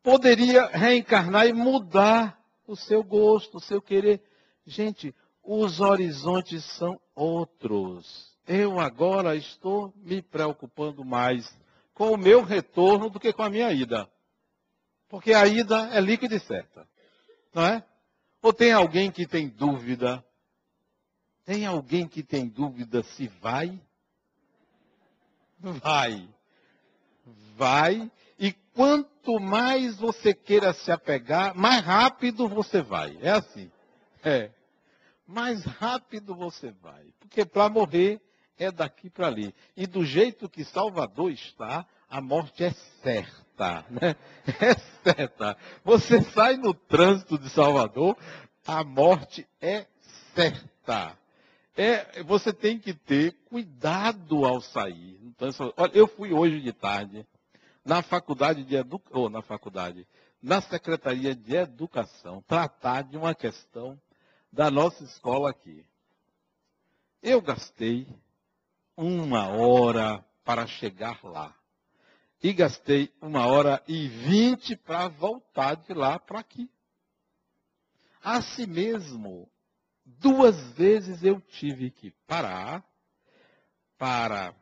poderia 0.01 0.67
reencarnar 0.67 1.45
e 1.47 1.53
mudar 1.53 2.36
o 2.67 2.75
seu 2.75 3.01
gosto, 3.01 3.57
o 3.57 3.61
seu 3.61 3.81
querer. 3.81 4.21
Gente, 4.65 5.15
os 5.41 5.79
horizontes 5.79 6.65
são 6.77 6.99
outros. 7.15 8.37
Eu 8.45 8.79
agora 8.79 9.35
estou 9.35 9.93
me 9.95 10.21
preocupando 10.21 11.03
mais 11.03 11.57
com 11.93 12.11
o 12.11 12.17
meu 12.17 12.43
retorno 12.43 13.09
do 13.09 13.19
que 13.19 13.33
com 13.33 13.43
a 13.43 13.49
minha 13.49 13.71
ida. 13.71 14.09
Porque 15.09 15.33
a 15.33 15.47
ida 15.47 15.89
é 15.95 16.01
líquida 16.01 16.35
e 16.35 16.39
certa. 16.39 16.87
Não 17.53 17.65
é? 17.65 17.83
Ou 18.41 18.53
tem 18.53 18.73
alguém 18.73 19.09
que 19.09 19.25
tem 19.25 19.47
dúvida? 19.47 20.23
Tem 21.45 21.65
alguém 21.65 22.07
que 22.07 22.21
tem 22.21 22.47
dúvida 22.47 23.01
se 23.03 23.27
vai? 23.41 23.81
Vai. 25.59 26.27
Vai 27.55 28.11
e 28.39 28.53
quanto 28.73 29.39
mais 29.39 29.97
você 29.97 30.33
queira 30.33 30.73
se 30.73 30.91
apegar, 30.91 31.55
mais 31.55 31.83
rápido 31.83 32.47
você 32.47 32.81
vai. 32.81 33.17
É 33.21 33.31
assim. 33.31 33.71
É. 34.23 34.51
Mais 35.27 35.63
rápido 35.65 36.35
você 36.35 36.71
vai. 36.81 37.05
Porque 37.19 37.43
para 37.43 37.69
morrer 37.69 38.21
é 38.57 38.71
daqui 38.71 39.09
para 39.09 39.27
ali. 39.27 39.53
E 39.75 39.87
do 39.87 40.05
jeito 40.05 40.49
que 40.49 40.63
Salvador 40.63 41.31
está, 41.31 41.85
a 42.09 42.21
morte 42.21 42.63
é 42.63 42.71
certa. 43.03 43.85
Né? 43.89 44.15
É 44.61 44.75
certa. 45.03 45.57
Você 45.83 46.21
sai 46.31 46.57
no 46.57 46.73
trânsito 46.73 47.37
de 47.37 47.49
Salvador, 47.49 48.15
a 48.65 48.83
morte 48.83 49.47
é 49.61 49.85
certa. 50.35 51.17
É, 51.75 52.23
você 52.23 52.51
tem 52.51 52.79
que 52.79 52.93
ter 52.93 53.33
cuidado 53.49 54.45
ao 54.45 54.61
sair. 54.61 55.19
Então, 55.23 55.49
olha, 55.77 55.91
eu 55.93 56.07
fui 56.07 56.33
hoje 56.33 56.59
de 56.59 56.73
tarde 56.73 57.25
na 57.87 58.01
faculdade 58.01 58.65
de 58.65 58.75
educação, 58.75 59.21
ou 59.21 59.29
na 59.29 59.41
faculdade, 59.41 60.05
na 60.41 60.59
Secretaria 60.59 61.33
de 61.33 61.55
Educação, 61.55 62.43
tratar 62.45 63.03
de 63.03 63.15
uma 63.15 63.33
questão 63.33 63.97
da 64.51 64.69
nossa 64.69 65.05
escola 65.05 65.49
aqui. 65.49 65.85
Eu 67.23 67.41
gastei 67.41 68.05
uma 68.97 69.47
hora 69.47 70.23
para 70.43 70.67
chegar 70.67 71.23
lá. 71.23 71.55
E 72.43 72.51
gastei 72.51 73.09
uma 73.21 73.47
hora 73.47 73.81
e 73.87 74.09
vinte 74.09 74.75
para 74.75 75.07
voltar 75.07 75.75
de 75.75 75.93
lá 75.93 76.19
para 76.19 76.39
aqui. 76.39 76.69
Assim 78.21 78.65
mesmo, 78.65 79.49
duas 80.05 80.73
vezes 80.73 81.23
eu 81.23 81.39
tive 81.39 81.89
que 81.89 82.11
parar 82.27 82.83
para 83.97 84.53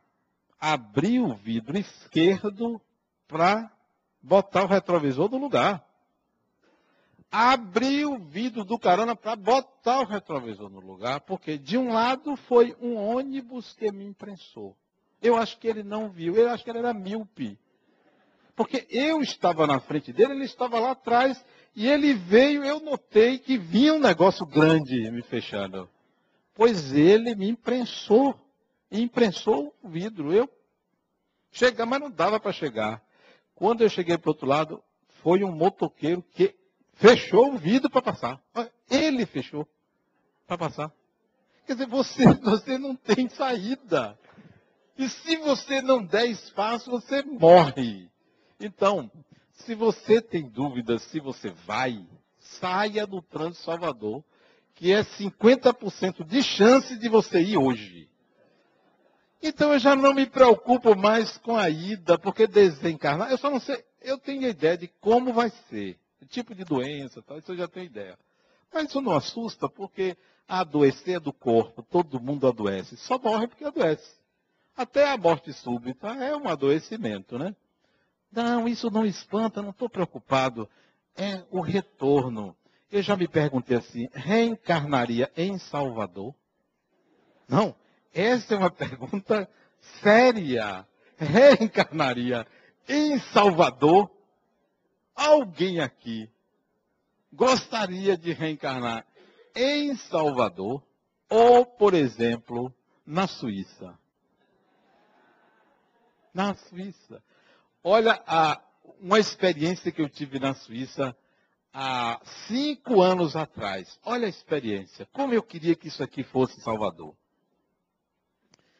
abrir 0.59 1.19
o 1.19 1.33
vidro 1.33 1.75
esquerdo 1.77 2.79
para 3.27 3.71
botar 4.21 4.63
o 4.63 4.67
retrovisor 4.67 5.29
no 5.29 5.37
lugar. 5.37 5.85
Abri 7.31 8.05
o 8.05 8.17
vidro 8.17 8.63
do 8.63 8.79
carona 8.79 9.15
para 9.15 9.35
botar 9.35 10.01
o 10.01 10.05
retrovisor 10.05 10.69
no 10.69 10.79
lugar, 10.79 11.21
porque 11.21 11.57
de 11.57 11.77
um 11.77 11.91
lado 11.91 12.35
foi 12.35 12.75
um 12.79 12.95
ônibus 12.95 13.73
que 13.73 13.91
me 13.91 14.05
imprensou. 14.05 14.75
Eu 15.21 15.35
acho 15.35 15.57
que 15.57 15.67
ele 15.67 15.83
não 15.83 16.09
viu, 16.09 16.35
eu 16.35 16.49
acho 16.49 16.63
que 16.63 16.69
ele 16.69 16.79
era 16.79 16.93
míope. 16.93 17.59
Porque 18.55 18.87
eu 18.89 19.21
estava 19.21 19.67
na 19.67 19.79
frente 19.79 20.13
dele, 20.13 20.33
ele 20.33 20.45
estava 20.45 20.79
lá 20.79 20.91
atrás, 20.91 21.43
e 21.75 21.87
ele 21.87 22.13
veio, 22.13 22.63
eu 22.63 22.79
notei 22.79 23.37
que 23.37 23.57
vinha 23.57 23.93
um 23.93 23.99
negócio 23.99 24.45
grande 24.45 25.11
me 25.11 25.21
fechando. 25.21 25.89
Pois 26.53 26.93
ele 26.93 27.35
me 27.35 27.49
imprensou, 27.49 28.33
imprensou 28.89 29.75
o 29.83 29.89
vidro. 29.89 30.31
Eu 30.31 30.49
chegar, 31.51 31.85
mas 31.85 31.99
não 31.99 32.09
dava 32.09 32.39
para 32.39 32.53
chegar. 32.53 33.04
Quando 33.55 33.81
eu 33.81 33.89
cheguei 33.89 34.17
para 34.17 34.29
o 34.29 34.33
outro 34.33 34.45
lado, 34.45 34.83
foi 35.23 35.43
um 35.43 35.51
motoqueiro 35.51 36.21
que 36.33 36.53
fechou 36.93 37.53
o 37.53 37.57
vidro 37.57 37.89
para 37.89 38.01
passar. 38.01 38.41
Ele 38.89 39.25
fechou 39.25 39.67
para 40.45 40.57
passar. 40.57 40.91
Quer 41.65 41.73
dizer, 41.73 41.87
você, 41.87 42.25
você 42.43 42.77
não 42.77 42.95
tem 42.95 43.27
saída. 43.29 44.17
E 44.97 45.09
se 45.09 45.37
você 45.37 45.81
não 45.81 46.03
der 46.03 46.27
espaço, 46.27 46.91
você 46.91 47.23
morre. 47.23 48.09
Então, 48.59 49.11
se 49.51 49.73
você 49.73 50.21
tem 50.21 50.47
dúvidas 50.47 51.01
se 51.03 51.19
você 51.19 51.49
vai, 51.49 52.05
saia 52.39 53.07
do 53.07 53.21
Trânsito 53.21 53.65
Salvador, 53.65 54.23
que 54.75 54.91
é 54.91 55.03
50% 55.03 56.23
de 56.25 56.43
chance 56.43 56.97
de 56.97 57.09
você 57.09 57.41
ir 57.41 57.57
hoje. 57.57 58.09
Então 59.47 59.71
eu 59.73 59.77
já 59.77 59.95
não 59.95 60.11
me 60.11 60.25
preocupo 60.25 60.95
mais 60.95 61.37
com 61.37 61.55
a 61.55 61.69
ida, 61.69 62.17
porque 62.17 62.47
desencarnar, 62.47 63.29
eu 63.29 63.37
só 63.37 63.51
não 63.51 63.59
sei, 63.59 63.85
eu 64.01 64.17
tenho 64.17 64.49
ideia 64.49 64.75
de 64.75 64.87
como 64.87 65.31
vai 65.31 65.51
ser, 65.69 65.99
o 66.19 66.25
tipo 66.25 66.55
de 66.55 66.65
doença, 66.65 67.21
tal, 67.21 67.37
isso 67.37 67.51
eu 67.51 67.57
já 67.57 67.67
tenho 67.67 67.85
ideia. 67.85 68.17
Mas 68.73 68.89
isso 68.89 68.99
não 69.01 69.11
assusta, 69.11 69.69
porque 69.69 70.17
adoecer 70.47 71.19
do 71.19 71.31
corpo, 71.31 71.83
todo 71.83 72.19
mundo 72.19 72.47
adoece. 72.47 72.97
Só 72.97 73.19
morre 73.19 73.45
porque 73.45 73.63
adoece. 73.63 74.15
Até 74.75 75.11
a 75.11 75.15
morte 75.15 75.53
súbita 75.53 76.07
é 76.07 76.35
um 76.35 76.47
adoecimento, 76.47 77.37
né? 77.37 77.55
Não, 78.31 78.67
isso 78.67 78.89
não 78.89 79.05
espanta, 79.05 79.61
não 79.61 79.69
estou 79.69 79.87
preocupado. 79.87 80.67
É 81.15 81.43
o 81.51 81.61
retorno. 81.61 82.57
Eu 82.91 83.03
já 83.03 83.15
me 83.15 83.27
perguntei 83.27 83.77
assim: 83.77 84.09
reencarnaria 84.11 85.31
em 85.37 85.59
Salvador? 85.59 86.33
Não, 87.47 87.75
essa 88.15 88.55
é 88.55 88.57
uma 88.57 88.71
pergunta 88.71 89.47
séria. 90.01 90.87
Reencarnaria 91.17 92.47
em 92.87 93.19
Salvador? 93.19 94.09
Alguém 95.13 95.79
aqui 95.79 96.29
gostaria 97.31 98.17
de 98.17 98.31
reencarnar 98.31 99.05
em 99.53 99.95
Salvador 99.95 100.81
ou, 101.29 101.65
por 101.65 101.93
exemplo, 101.93 102.73
na 103.05 103.27
Suíça? 103.27 103.97
Na 106.33 106.53
Suíça. 106.55 107.21
Olha 107.83 108.21
a, 108.25 108.61
uma 108.99 109.19
experiência 109.19 109.91
que 109.91 110.01
eu 110.01 110.09
tive 110.09 110.39
na 110.39 110.53
Suíça 110.53 111.15
há 111.73 112.19
cinco 112.47 113.01
anos 113.01 113.35
atrás. 113.35 113.99
Olha 114.03 114.25
a 114.25 114.29
experiência. 114.29 115.05
Como 115.11 115.33
eu 115.33 115.43
queria 115.43 115.75
que 115.75 115.87
isso 115.87 116.03
aqui 116.03 116.23
fosse 116.23 116.59
Salvador. 116.61 117.15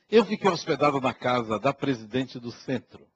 Eu 0.08 0.24
fiquei 0.24 0.50
hospedado 0.50 1.02
na 1.02 1.16
casa 1.16 1.60
da 1.60 1.74
presidente 1.74 2.40
do 2.40 2.52
centro. 2.52 3.08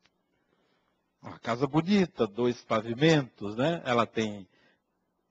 Uma 1.22 1.38
casa 1.38 1.68
bonita, 1.68 2.26
dois 2.26 2.64
pavimentos, 2.64 3.56
né? 3.56 3.80
Ela 3.86 4.08
tem 4.08 4.48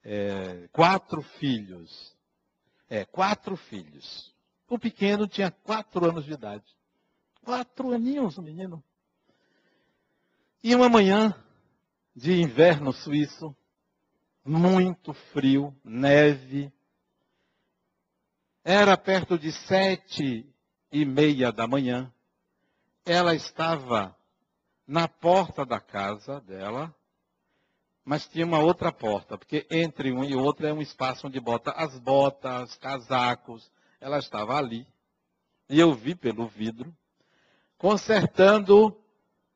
é, 0.04 0.68
quatro 0.70 1.20
filhos. 1.20 2.16
É, 2.88 3.04
quatro 3.04 3.56
filhos. 3.56 4.32
O 4.68 4.78
pequeno 4.78 5.26
tinha 5.26 5.50
quatro 5.50 6.08
anos 6.08 6.24
de 6.24 6.32
idade. 6.32 6.64
Quatro 7.42 7.92
aninhos, 7.92 8.38
o 8.38 8.42
menino. 8.42 8.82
E 10.62 10.74
uma 10.76 10.88
manhã 10.88 11.34
de 12.14 12.40
inverno 12.40 12.92
suíço, 12.92 13.54
muito 14.44 15.12
frio, 15.32 15.74
neve. 15.82 16.72
Era 18.62 18.96
perto 18.96 19.36
de 19.36 19.50
sete 19.50 20.46
e 20.90 21.04
meia 21.04 21.52
da 21.52 21.66
manhã. 21.66 22.12
Ela 23.04 23.34
estava 23.34 24.16
na 24.86 25.06
porta 25.06 25.64
da 25.64 25.80
casa 25.80 26.40
dela, 26.40 26.94
mas 28.04 28.26
tinha 28.26 28.46
uma 28.46 28.58
outra 28.58 28.90
porta, 28.90 29.36
porque 29.36 29.66
entre 29.70 30.10
um 30.12 30.24
e 30.24 30.34
outro 30.34 30.66
é 30.66 30.72
um 30.72 30.80
espaço 30.80 31.26
onde 31.26 31.38
bota 31.38 31.72
as 31.72 31.98
botas, 31.98 32.76
casacos. 32.76 33.70
Ela 34.00 34.18
estava 34.18 34.56
ali. 34.56 34.86
E 35.68 35.78
eu 35.78 35.92
vi 35.92 36.14
pelo 36.14 36.46
vidro, 36.46 36.94
consertando 37.76 38.96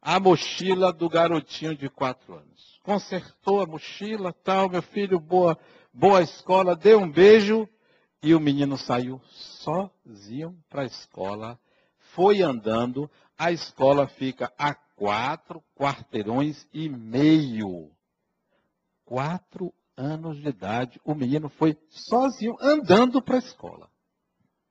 a 0.00 0.20
mochila 0.20 0.92
do 0.92 1.08
garotinho 1.08 1.74
de 1.74 1.88
quatro 1.88 2.34
anos. 2.34 2.78
Consertou 2.82 3.60
a 3.60 3.66
mochila, 3.66 4.32
tal, 4.32 4.68
meu 4.68 4.82
filho, 4.82 5.18
boa, 5.18 5.56
boa 5.92 6.20
escola, 6.20 6.76
deu 6.76 6.98
um 6.98 7.10
beijo 7.10 7.68
e 8.22 8.34
o 8.34 8.40
menino 8.40 8.78
saiu 8.78 9.20
sozinho 9.64 10.56
para 10.68 10.82
a 10.82 10.86
escola, 10.86 11.58
foi 12.14 12.42
andando, 12.42 13.10
a 13.36 13.50
escola 13.50 14.06
fica 14.06 14.52
a 14.56 14.74
quatro 14.74 15.62
quarteirões 15.74 16.66
e 16.72 16.88
meio. 16.88 17.90
Quatro 19.04 19.74
anos 19.96 20.40
de 20.40 20.48
idade, 20.48 21.00
o 21.04 21.14
menino 21.14 21.48
foi 21.48 21.76
sozinho, 21.88 22.56
andando 22.60 23.20
para 23.20 23.36
a 23.36 23.40
escola. 23.40 23.90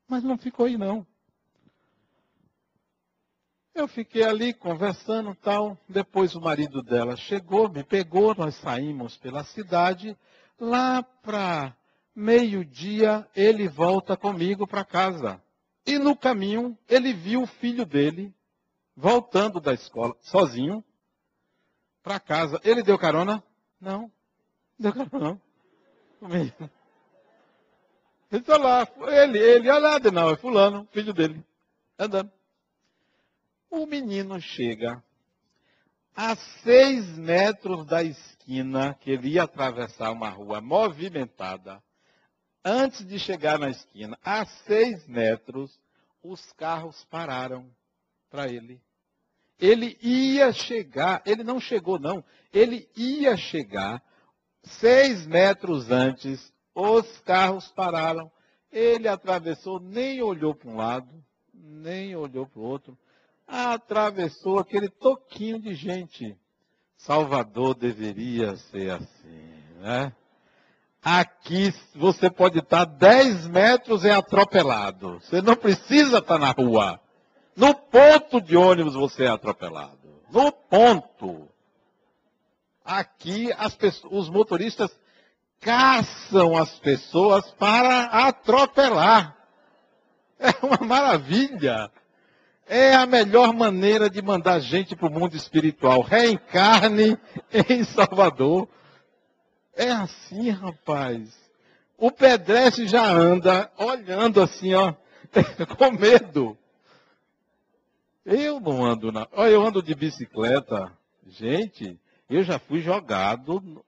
Mas 0.07 0.23
não 0.23 0.37
ficou 0.37 0.65
aí, 0.65 0.77
não. 0.77 1.05
Eu 3.73 3.87
fiquei 3.87 4.23
ali 4.23 4.53
conversando 4.53 5.33
tal. 5.35 5.77
Depois 5.87 6.35
o 6.35 6.41
marido 6.41 6.83
dela 6.83 7.15
chegou, 7.15 7.69
me 7.69 7.83
pegou, 7.83 8.35
nós 8.35 8.55
saímos 8.55 9.17
pela 9.17 9.43
cidade. 9.45 10.17
Lá 10.59 11.01
para 11.01 11.75
meio-dia, 12.15 13.27
ele 13.35 13.67
volta 13.67 14.17
comigo 14.17 14.67
para 14.67 14.85
casa. 14.85 15.41
E 15.85 15.97
no 15.97 16.15
caminho, 16.15 16.77
ele 16.87 17.13
viu 17.13 17.43
o 17.43 17.47
filho 17.47 17.85
dele 17.85 18.33
voltando 18.95 19.59
da 19.59 19.73
escola, 19.73 20.15
sozinho, 20.21 20.83
para 22.03 22.19
casa. 22.19 22.59
Ele 22.63 22.83
deu 22.83 22.97
carona? 22.97 23.43
Não. 23.79 24.11
Deu 24.77 24.93
carona, 24.93 25.41
não. 26.21 26.71
Ele 28.31 28.41
está 28.41 28.57
lá, 28.57 28.87
ele, 29.07 29.37
ele, 29.37 29.69
olha 29.69 29.79
lá, 29.79 29.99
não, 30.11 30.29
é 30.29 30.37
fulano, 30.37 30.87
filho 30.91 31.13
dele, 31.13 31.43
andando. 31.99 32.31
O 33.69 33.85
menino 33.85 34.39
chega 34.39 35.03
a 36.15 36.35
seis 36.35 37.17
metros 37.17 37.85
da 37.85 38.03
esquina, 38.03 38.93
que 39.01 39.11
ele 39.11 39.29
ia 39.29 39.43
atravessar 39.43 40.11
uma 40.11 40.29
rua 40.29 40.61
movimentada. 40.61 41.81
Antes 42.63 43.05
de 43.07 43.17
chegar 43.17 43.57
na 43.57 43.69
esquina, 43.69 44.17
a 44.23 44.45
seis 44.45 45.07
metros, 45.07 45.79
os 46.23 46.51
carros 46.53 47.03
pararam 47.05 47.65
para 48.29 48.47
ele. 48.47 48.79
Ele 49.59 49.97
ia 50.01 50.51
chegar, 50.53 51.21
ele 51.25 51.43
não 51.43 51.59
chegou 51.59 51.99
não, 51.99 52.23
ele 52.53 52.89
ia 52.95 53.35
chegar 53.35 54.03
seis 54.63 55.25
metros 55.25 55.89
antes, 55.91 56.53
os 56.73 57.19
carros 57.19 57.67
pararam. 57.71 58.31
Ele 58.71 59.07
atravessou, 59.07 59.79
nem 59.79 60.21
olhou 60.21 60.55
para 60.55 60.69
um 60.69 60.77
lado, 60.77 61.23
nem 61.53 62.15
olhou 62.15 62.47
para 62.47 62.59
o 62.59 62.63
outro, 62.63 62.97
atravessou 63.45 64.59
aquele 64.59 64.87
toquinho 64.87 65.59
de 65.59 65.73
gente. 65.73 66.37
Salvador 66.95 67.75
deveria 67.75 68.55
ser 68.55 68.91
assim, 68.91 69.63
né? 69.79 70.15
Aqui 71.03 71.73
você 71.95 72.29
pode 72.29 72.59
estar 72.59 72.85
10 72.85 73.47
metros 73.47 74.03
e 74.03 74.09
atropelado. 74.09 75.19
Você 75.19 75.41
não 75.41 75.55
precisa 75.55 76.19
estar 76.19 76.37
na 76.37 76.51
rua. 76.51 76.99
No 77.55 77.73
ponto 77.73 78.39
de 78.39 78.55
ônibus 78.55 78.93
você 78.93 79.23
é 79.25 79.29
atropelado. 79.29 79.97
No 80.31 80.51
ponto. 80.51 81.49
Aqui 82.85 83.49
pessoas, 83.79 84.13
os 84.13 84.29
motoristas 84.29 84.91
caçam 85.59 86.55
as 86.55 86.77
pessoas 86.79 87.49
para 87.51 88.05
atropelar. 88.05 89.35
É 90.39 90.65
uma 90.65 90.77
maravilha. 90.87 91.91
É 92.67 92.95
a 92.95 93.05
melhor 93.05 93.53
maneira 93.53 94.09
de 94.09 94.21
mandar 94.21 94.59
gente 94.59 94.95
para 94.95 95.07
o 95.07 95.11
mundo 95.11 95.35
espiritual. 95.35 96.01
Reencarne 96.01 97.17
em 97.69 97.83
Salvador. 97.83 98.67
É 99.73 99.91
assim, 99.91 100.49
rapaz. 100.49 101.33
O 101.97 102.11
pedestre 102.11 102.87
já 102.87 103.09
anda 103.09 103.71
olhando 103.77 104.41
assim, 104.41 104.73
ó, 104.73 104.93
com 105.77 105.91
medo. 105.91 106.57
Eu 108.25 108.59
não 108.59 108.85
ando 108.85 109.11
na. 109.11 109.27
Olha, 109.31 109.51
eu 109.51 109.65
ando 109.65 109.81
de 109.81 109.95
bicicleta. 109.95 110.91
Gente, 111.27 111.99
eu 112.29 112.43
já 112.43 112.59
fui 112.59 112.81
jogado 112.81 113.83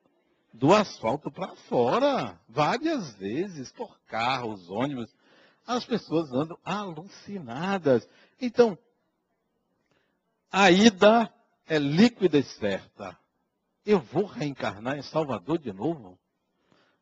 do 0.54 0.74
asfalto 0.74 1.32
para 1.32 1.56
fora 1.68 2.40
várias 2.48 3.14
vezes 3.16 3.72
por 3.72 4.00
carros, 4.08 4.70
ônibus. 4.70 5.10
As 5.66 5.86
pessoas 5.86 6.32
andam 6.32 6.58
alucinadas. 6.64 8.08
Então, 8.40 8.78
a 10.52 10.70
ida 10.70 11.34
é 11.68 11.80
líquida 11.80 12.38
e 12.38 12.44
certa. 12.44 13.18
Eu 13.86 14.00
vou 14.00 14.26
reencarnar 14.26 14.98
em 14.98 15.02
Salvador 15.02 15.58
de 15.58 15.74
novo? 15.74 16.18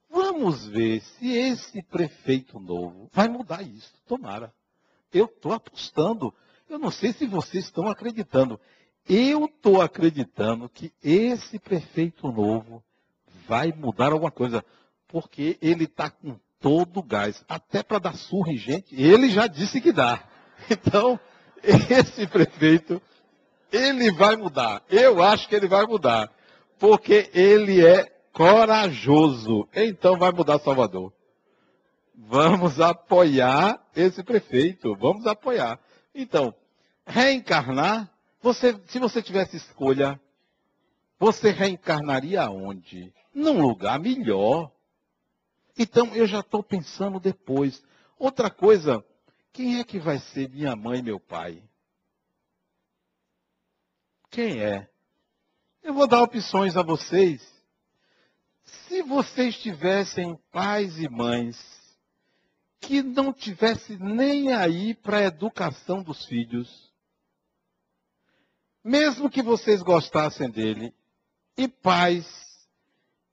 Vamos 0.09 0.65
ver 0.67 0.99
se 1.01 1.31
esse 1.31 1.81
prefeito 1.83 2.59
novo 2.59 3.09
vai 3.13 3.27
mudar 3.27 3.61
isso. 3.61 3.93
Tomara. 4.07 4.51
Eu 5.13 5.25
estou 5.25 5.53
apostando. 5.53 6.33
Eu 6.67 6.79
não 6.79 6.89
sei 6.89 7.13
se 7.13 7.27
vocês 7.27 7.65
estão 7.65 7.87
acreditando. 7.87 8.59
Eu 9.07 9.45
estou 9.45 9.81
acreditando 9.81 10.67
que 10.69 10.91
esse 11.03 11.59
prefeito 11.59 12.31
novo 12.31 12.83
vai 13.47 13.71
mudar 13.71 14.11
alguma 14.11 14.31
coisa. 14.31 14.65
Porque 15.07 15.57
ele 15.61 15.83
está 15.83 16.09
com 16.09 16.37
todo 16.59 16.99
o 16.99 17.03
gás. 17.03 17.45
Até 17.47 17.83
para 17.83 17.99
dar 17.99 18.15
surra 18.15 18.51
em 18.51 18.57
gente, 18.57 18.99
ele 18.99 19.29
já 19.29 19.45
disse 19.45 19.79
que 19.79 19.91
dá. 19.91 20.27
Então, 20.69 21.19
esse 21.63 22.27
prefeito, 22.27 23.01
ele 23.71 24.11
vai 24.11 24.35
mudar. 24.35 24.83
Eu 24.89 25.21
acho 25.23 25.47
que 25.47 25.55
ele 25.55 25.67
vai 25.67 25.85
mudar 25.85 26.29
porque 26.81 27.29
ele 27.31 27.85
é 27.85 28.05
corajoso. 28.33 29.69
Então 29.71 30.17
vai 30.17 30.31
mudar 30.31 30.57
Salvador. 30.57 31.13
Vamos 32.15 32.81
apoiar 32.81 33.79
esse 33.95 34.23
prefeito, 34.23 34.95
vamos 34.95 35.27
apoiar. 35.27 35.79
Então, 36.13 36.51
reencarnar, 37.05 38.11
você, 38.41 38.81
se 38.87 38.97
você 38.97 39.21
tivesse 39.21 39.57
escolha, 39.57 40.19
você 41.19 41.51
reencarnaria 41.51 42.49
onde? 42.49 43.13
Num 43.31 43.61
lugar 43.61 43.99
melhor. 43.99 44.71
Então 45.77 46.15
eu 46.15 46.25
já 46.25 46.39
estou 46.39 46.63
pensando 46.63 47.19
depois. 47.19 47.83
Outra 48.17 48.49
coisa, 48.49 49.05
quem 49.53 49.79
é 49.79 49.83
que 49.83 49.99
vai 49.99 50.17
ser 50.17 50.49
minha 50.49 50.75
mãe 50.75 50.97
e 50.97 51.03
meu 51.03 51.19
pai? 51.19 51.61
Quem 54.31 54.63
é? 54.63 54.90
Eu 55.83 55.93
vou 55.93 56.07
dar 56.07 56.21
opções 56.21 56.77
a 56.77 56.83
vocês. 56.83 57.41
Se 58.63 59.01
vocês 59.01 59.57
tivessem 59.57 60.37
pais 60.51 60.99
e 60.99 61.09
mães 61.09 61.57
que 62.79 63.01
não 63.01 63.33
tivessem 63.33 63.97
nem 63.97 64.53
aí 64.53 64.93
para 64.93 65.17
a 65.17 65.23
educação 65.23 66.03
dos 66.03 66.25
filhos, 66.25 66.91
mesmo 68.83 69.29
que 69.29 69.41
vocês 69.41 69.81
gostassem 69.81 70.49
dele, 70.49 70.93
e 71.57 71.67
pais 71.67 72.27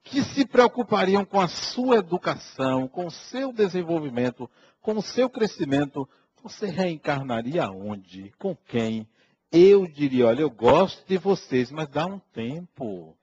que 0.02 0.22
se 0.22 0.46
preocupariam 0.46 1.24
com 1.24 1.40
a 1.40 1.48
sua 1.48 1.96
educação, 1.96 2.88
com 2.88 3.06
o 3.06 3.10
seu 3.10 3.52
desenvolvimento, 3.52 4.50
com 4.80 4.96
o 4.96 5.02
seu 5.02 5.28
crescimento, 5.28 6.08
você 6.42 6.66
reencarnaria 6.66 7.70
onde? 7.70 8.32
Com 8.38 8.56
quem? 8.56 9.06
Eu 9.50 9.86
diria, 9.86 10.26
olha, 10.26 10.42
eu 10.42 10.50
gosto 10.50 11.06
de 11.06 11.16
vocês, 11.16 11.70
mas 11.70 11.88
dá 11.88 12.06
um 12.06 12.18
tempo. 12.18 13.16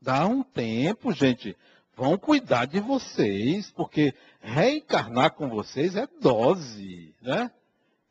Dá 0.00 0.26
um 0.26 0.42
tempo, 0.42 1.12
gente. 1.12 1.56
Vão 1.94 2.18
cuidar 2.18 2.66
de 2.66 2.80
vocês, 2.80 3.70
porque 3.70 4.14
reencarnar 4.40 5.32
com 5.32 5.48
vocês 5.48 5.96
é 5.96 6.06
dose, 6.20 7.14
né? 7.22 7.50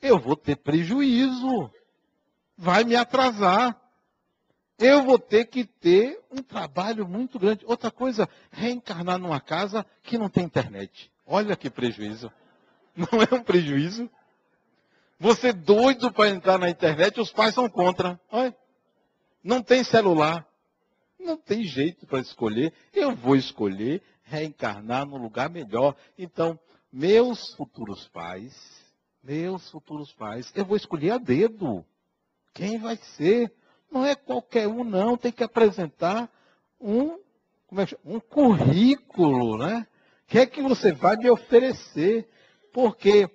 Eu 0.02 0.20
vou 0.20 0.36
ter 0.36 0.56
prejuízo. 0.56 1.72
Vai 2.58 2.84
me 2.84 2.96
atrasar. 2.96 3.80
Eu 4.78 5.04
vou 5.04 5.18
ter 5.18 5.46
que 5.46 5.66
ter 5.66 6.20
um 6.32 6.44
trabalho 6.44 7.08
muito 7.08 7.40
grande. 7.40 7.66
Outra 7.66 7.90
coisa, 7.90 8.28
reencarnar 8.52 9.18
numa 9.18 9.40
casa 9.40 9.86
que 10.04 10.18
não 10.18 10.30
tem 10.30 10.44
internet. 10.44 11.12
Olha 11.26 11.56
que 11.56 11.70
prejuízo. 11.70 12.32
Não 12.96 13.22
é 13.22 13.36
um 13.36 13.44
prejuízo? 13.44 14.10
Você 15.20 15.54
doido 15.54 16.12
para 16.12 16.30
entrar 16.30 16.58
na 16.58 16.70
internet, 16.70 17.20
os 17.20 17.32
pais 17.32 17.56
são 17.56 17.70
contra. 17.70 18.20
Olha, 18.32 18.56
não 19.44 19.62
tem 19.62 19.84
celular. 19.84 20.46
Não 21.20 21.38
tem 21.38 21.64
jeito 21.64 22.06
para 22.06 22.20
escolher. 22.20 22.74
Eu 22.94 23.16
vou 23.16 23.36
escolher 23.36 24.02
reencarnar 24.24 25.06
num 25.06 25.18
lugar 25.18 25.50
melhor. 25.50 25.96
Então, 26.18 26.60
meus 26.92 27.54
futuros 27.56 28.08
pais, 28.10 28.54
meus 29.24 29.70
futuros 29.72 30.12
pais, 30.14 30.52
eu 30.54 30.66
vou 30.66 30.78
escolher 30.78 31.12
a 31.12 31.18
dedo. 31.18 31.86
Quem 32.54 32.78
vai 32.78 32.98
ser? 33.18 33.52
Não 33.92 34.06
é 34.06 34.16
qualquer 34.16 34.68
um, 34.68 34.84
não. 34.84 35.18
Tem 35.18 35.32
que 35.32 35.44
apresentar 35.44 36.30
um, 36.80 37.14
é 37.14 37.98
um 38.06 38.20
currículo, 38.20 39.58
né? 39.58 39.88
O 40.24 40.28
que 40.28 40.40
é 40.40 40.46
que 40.46 40.62
você 40.62 40.92
vai 40.92 41.16
me 41.18 41.30
oferecer? 41.30 42.28
Porque 42.74 43.28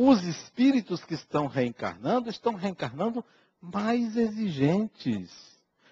os 0.00 0.22
espíritos 0.22 1.04
que 1.04 1.14
estão 1.14 1.48
reencarnando 1.48 2.30
estão 2.30 2.54
reencarnando 2.54 3.24
mais 3.60 4.16
exigentes. 4.16 5.28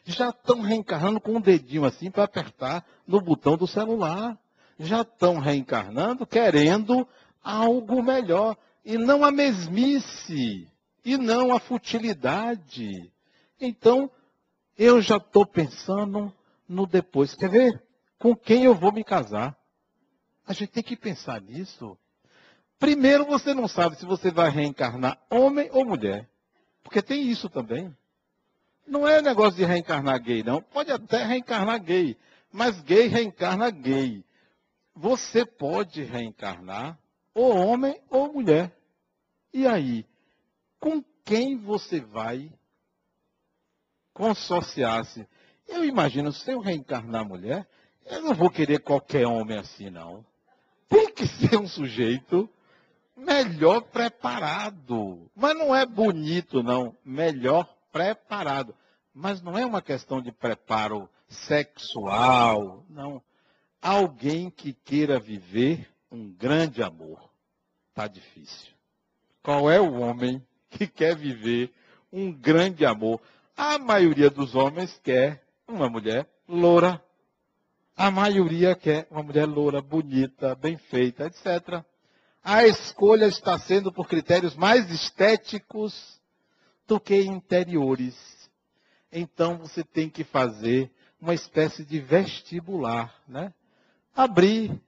Já 0.05 0.29
estão 0.29 0.61
reencarnando 0.61 1.21
com 1.21 1.33
um 1.33 1.40
dedinho 1.40 1.85
assim 1.85 2.09
para 2.09 2.23
apertar 2.23 2.87
no 3.05 3.21
botão 3.21 3.57
do 3.57 3.66
celular. 3.66 4.38
Já 4.79 5.01
estão 5.01 5.40
reencarnando 5.40 6.25
querendo 6.25 7.09
algo 7.42 8.01
melhor. 8.01 8.57
E 8.85 8.97
não 8.97 9.25
a 9.25 9.33
mesmice. 9.33 10.71
E 11.05 11.16
não 11.16 11.53
a 11.53 11.59
futilidade. 11.59 13.12
Então, 13.61 14.09
eu 14.79 15.03
já 15.03 15.16
estou 15.16 15.45
pensando 15.45 16.33
no 16.69 16.87
depois. 16.87 17.35
Quer 17.35 17.51
ver? 17.51 17.83
Com 18.21 18.37
quem 18.37 18.62
eu 18.62 18.75
vou 18.77 18.92
me 18.92 19.03
casar? 19.03 19.59
A 20.47 20.53
gente 20.53 20.71
tem 20.71 20.83
que 20.85 20.95
pensar 20.95 21.40
nisso. 21.40 21.99
Primeiro, 22.79 23.25
você 23.25 23.55
não 23.55 23.67
sabe 23.67 23.97
se 23.97 24.05
você 24.05 24.31
vai 24.31 24.51
reencarnar 24.51 25.19
homem 25.31 25.69
ou 25.73 25.85
mulher. 25.85 26.29
Porque 26.83 27.01
tem 27.01 27.29
isso 27.29 27.49
também. 27.49 27.95
Não 28.87 29.09
é 29.09 29.21
negócio 29.21 29.57
de 29.57 29.65
reencarnar 29.65 30.21
gay, 30.23 30.43
não. 30.43 30.62
Pode 30.62 30.93
até 30.93 31.25
reencarnar 31.25 31.83
gay. 31.83 32.17
Mas 32.53 32.81
gay 32.83 33.09
reencarna 33.09 33.71
gay. 33.71 34.25
Você 34.95 35.45
pode 35.45 36.03
reencarnar 36.03 36.99
ou 37.35 37.57
homem 37.57 38.01
ou 38.09 38.33
mulher. 38.33 38.73
E 39.53 39.67
aí? 39.67 40.07
Com 40.79 41.03
quem 41.25 41.57
você 41.57 42.01
vai 42.01 42.53
consociar-se? 44.12 45.27
Eu 45.67 45.85
imagino, 45.85 46.33
se 46.33 46.51
eu 46.51 46.61
reencarnar 46.61 47.27
mulher, 47.27 47.67
eu 48.05 48.23
não 48.23 48.35
vou 48.35 48.49
querer 48.49 48.79
qualquer 48.79 49.27
homem 49.27 49.59
assim, 49.59 49.91
não. 49.91 50.25
Tem 50.89 51.12
que 51.12 51.27
ser 51.49 51.57
um 51.57 51.67
sujeito 51.67 52.49
melhor 53.16 53.81
preparado. 53.81 55.31
Mas 55.35 55.57
não 55.57 55.74
é 55.74 55.87
bonito, 55.87 56.62
não. 56.62 56.94
Melhor 57.05 57.66
preparado. 57.90 58.74
Mas 59.14 59.40
não 59.40 59.57
é 59.57 59.64
uma 59.64 59.81
questão 59.81 60.20
de 60.20 60.31
preparo 60.31 61.09
sexual, 61.29 62.85
não. 62.88 63.22
Alguém 63.81 64.50
que 64.50 64.72
queira 64.72 65.18
viver 65.18 65.88
um 66.11 66.31
grande 66.31 66.83
amor. 66.83 67.31
Está 67.88 68.07
difícil. 68.07 68.74
Qual 69.42 69.70
é 69.70 69.81
o 69.81 70.00
homem 70.00 70.44
que 70.68 70.87
quer 70.87 71.16
viver 71.16 71.72
um 72.12 72.31
grande 72.31 72.85
amor? 72.85 73.20
A 73.57 73.79
maioria 73.79 74.29
dos 74.29 74.55
homens 74.55 75.00
quer 75.02 75.42
uma 75.66 75.88
mulher 75.88 76.29
loura. 76.46 77.02
A 77.96 78.11
maioria 78.11 78.74
quer 78.74 79.07
uma 79.11 79.22
mulher 79.22 79.46
loura, 79.46 79.81
bonita, 79.81 80.55
bem 80.55 80.76
feita, 80.76 81.24
etc 81.24 81.83
a 82.49 82.65
escolha 82.65 83.27
está 83.27 83.59
sendo 83.59 83.93
por 83.93 84.07
critérios 84.07 84.55
mais 84.55 84.89
estéticos 84.89 86.21
do 86.87 87.01
que 87.01 87.21
interiores. 87.21 88.15
Então 89.11 89.59
você 89.59 89.83
tem 89.83 90.09
que 90.09 90.23
fazer 90.23 90.89
uma 91.21 91.35
espécie 91.35 91.85
de 91.85 91.99
vestibular, 91.99 93.13
né? 93.27 93.53
Abrir 94.15 94.81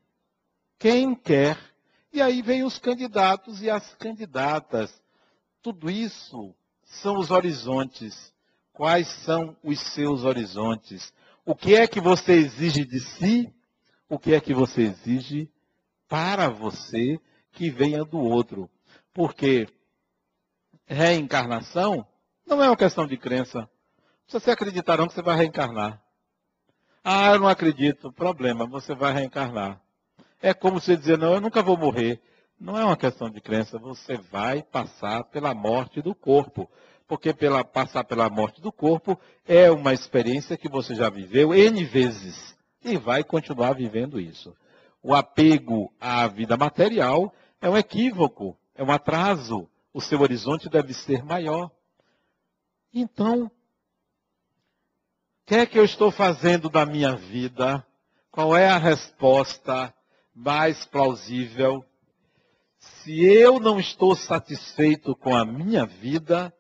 quem 0.79 1.17
quer. 1.17 1.59
E 2.13 2.23
aí 2.23 2.43
vem 2.43 2.63
os 2.63 2.79
candidatos 2.79 3.61
e 3.61 3.69
as 3.69 3.93
candidatas. 3.97 4.95
Tudo 5.61 5.91
isso 5.91 6.55
são 6.85 7.19
os 7.19 7.33
horizontes. 7.33 8.33
Quais 8.73 9.09
são 9.25 9.57
os 9.65 9.81
seus 9.81 10.23
horizontes? 10.23 11.13
O 11.45 11.57
que 11.57 11.75
é 11.75 11.89
que 11.89 12.01
você 12.01 12.35
exige 12.35 12.85
de 12.85 13.01
si? 13.01 13.53
O 14.09 14.17
que 14.17 14.33
é 14.33 14.41
que 14.41 14.55
você 14.55 14.83
exige 14.83 15.51
para 16.09 16.49
você? 16.49 17.21
Que 17.59 17.71
venha 17.71 18.05
do 18.05 18.21
outro. 18.21 18.71
Porque 19.13 19.67
reencarnação 20.87 22.07
não 22.47 22.63
é 22.63 22.69
uma 22.69 22.77
questão 22.77 23.05
de 23.05 23.17
crença. 23.17 23.69
Se 24.29 24.39
você 24.39 24.53
acreditar 24.53 24.97
não 24.97 25.09
que 25.09 25.15
você 25.15 25.23
vai 25.23 25.37
reencarnar. 25.37 26.01
Ah, 27.03 27.33
eu 27.33 27.41
não 27.41 27.49
acredito. 27.49 28.13
Problema, 28.13 28.65
você 28.65 28.95
vai 28.95 29.13
reencarnar. 29.13 29.81
É 30.41 30.55
como 30.55 30.81
você 30.81 30.97
dizer, 30.97 31.19
não, 31.19 31.35
eu 31.35 31.41
nunca 31.41 31.61
vou 31.61 31.77
morrer. 31.77 32.21
Não 32.61 32.79
é 32.79 32.85
uma 32.85 32.97
questão 32.97 33.29
de 33.29 33.41
crença, 33.41 33.79
você 33.79 34.17
vai 34.17 34.63
passar 34.63 35.25
pela 35.25 35.53
morte 35.53 36.01
do 36.01 36.15
corpo. 36.15 36.71
Porque 37.09 37.33
pela, 37.33 37.65
passar 37.65 38.05
pela 38.05 38.31
morte 38.31 38.61
do 38.61 38.71
corpo 38.71 39.19
é 39.47 39.69
uma 39.71 39.93
experiência 39.93 40.57
que 40.57 40.69
você 40.69 40.95
já 40.95 41.11
viveu 41.11 41.53
N 41.53 41.85
vezes. 41.85 42.57
E 42.85 42.97
vai 42.97 43.25
continuar 43.25 43.73
vivendo 43.73 44.21
isso. 44.21 44.55
O 45.03 45.15
apego 45.15 45.93
à 46.01 46.27
vida 46.27 46.57
material 46.57 47.33
é 47.61 47.69
um 47.69 47.77
equívoco, 47.77 48.57
é 48.75 48.83
um 48.83 48.91
atraso. 48.91 49.69
O 49.93 50.01
seu 50.01 50.21
horizonte 50.21 50.69
deve 50.69 50.95
ser 50.95 51.25
maior. 51.25 51.71
Então, 52.93 53.47
o 53.47 53.51
que 55.47 55.55
é 55.57 55.67
que 55.67 55.79
eu 55.79 55.85
estou 55.85 56.11
fazendo 56.11 56.69
da 56.69 56.87
minha 56.87 57.17
vida? 57.17 57.85
Qual 58.31 58.57
é 58.57 58.69
a 58.69 58.79
resposta 58.79 59.93
mais 60.35 60.85
plausível? 60.87 61.85
Se 62.79 63.25
eu 63.25 63.59
não 63.59 63.81
estou 63.81 64.15
satisfeito 64.15 65.17
com 65.17 65.35
a 65.35 65.45
minha 65.45 65.85
vida, 65.85 66.55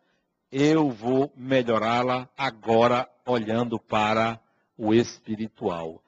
eu 0.51 0.91
vou 0.91 1.33
melhorá-la 1.37 2.29
agora 2.37 3.09
olhando 3.27 3.79
para 3.79 4.41
o 4.77 4.93
espiritual. 4.93 6.03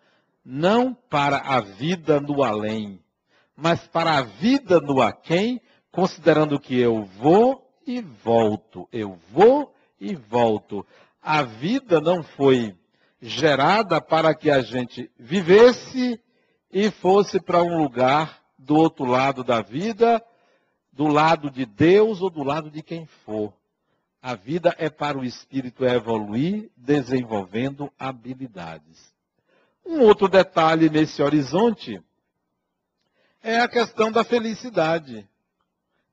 Não 0.45 0.95
para 0.95 1.39
a 1.39 1.61
vida 1.61 2.21
no 2.21 2.43
além, 2.43 3.01
mas 3.61 3.87
para 3.87 4.17
a 4.17 4.23
vida 4.23 4.81
no 4.81 5.03
aquém, 5.03 5.61
considerando 5.93 6.59
que 6.59 6.79
eu 6.79 7.05
vou 7.05 7.71
e 7.87 8.01
volto, 8.01 8.89
eu 8.91 9.19
vou 9.31 9.75
e 10.01 10.15
volto. 10.15 10.87
A 11.21 11.43
vida 11.43 12.01
não 12.01 12.23
foi 12.23 12.75
gerada 13.21 14.01
para 14.01 14.35
que 14.35 14.51
a 14.51 14.63
gente 14.63 15.11
vivesse 15.19 16.19
e 16.73 16.91
fosse 16.91 17.39
para 17.39 17.63
um 17.63 17.83
lugar 17.83 18.41
do 18.59 18.77
outro 18.77 19.05
lado 19.05 19.45
da 19.45 19.61
vida, 19.61 20.25
do 20.91 21.07
lado 21.07 21.51
de 21.51 21.67
Deus 21.67 22.23
ou 22.23 22.31
do 22.31 22.43
lado 22.43 22.71
de 22.71 22.83
quem 22.83 23.05
for. 23.27 23.53
A 24.23 24.35
vida 24.35 24.75
é 24.79 24.89
para 24.89 25.19
o 25.19 25.25
espírito 25.25 25.85
evoluir, 25.85 26.71
desenvolvendo 26.75 27.93
habilidades. 27.99 29.13
Um 29.85 30.01
outro 30.01 30.29
detalhe 30.29 30.89
nesse 30.89 31.23
horizonte 31.23 32.03
é 33.43 33.59
a 33.61 33.69
questão 33.69 34.13
da 34.13 34.25
felicidade. 34.25 35.29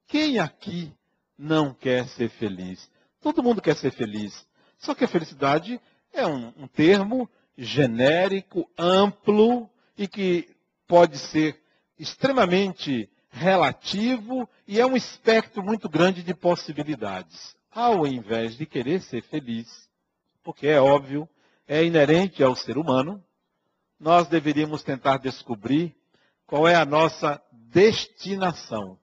Quem 0.08 0.40
aqui 0.40 0.94
não 1.38 1.74
quer 1.74 2.08
ser 2.08 2.30
feliz? 2.30 2.90
Todo 3.22 3.44
mundo 3.44 3.62
quer 3.62 3.76
ser 3.76 3.92
feliz. 3.92 4.48
Só 4.78 4.94
que 4.96 5.04
a 5.04 5.08
felicidade 5.08 5.80
é 6.14 6.26
um, 6.26 6.54
um 6.58 6.68
termo 6.68 7.30
genérico, 7.58 8.70
amplo 8.78 9.70
e 9.98 10.08
que 10.08 10.50
pode 10.88 11.18
ser 11.18 11.60
extremamente 12.00 13.10
relativo 13.30 14.50
e 14.68 14.80
é 14.80 14.86
um 14.86 14.96
espectro 14.96 15.64
muito 15.64 15.90
grande 15.90 16.24
de 16.24 16.34
possibilidades. 16.34 17.56
Ao 17.72 18.08
invés 18.08 18.56
de 18.56 18.66
querer 18.66 19.02
ser 19.02 19.24
feliz, 19.24 19.90
porque 20.44 20.68
é 20.68 20.80
óbvio, 20.80 21.28
é 21.68 21.84
inerente 21.84 22.42
ao 22.42 22.56
ser 22.56 22.78
humano, 22.78 23.24
nós 24.00 24.28
deveríamos 24.28 24.84
tentar 24.84 25.18
descobrir 25.18 25.97
qual 26.48 26.66
é 26.66 26.76
a 26.76 26.86
nossa 26.86 27.42
destinação. 27.52 28.98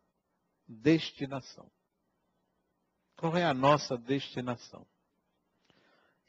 Destinação. 0.67 1.71
Qual 3.19 3.37
é 3.37 3.45
a 3.45 3.53
nossa 3.53 3.97
destinação? 3.99 4.87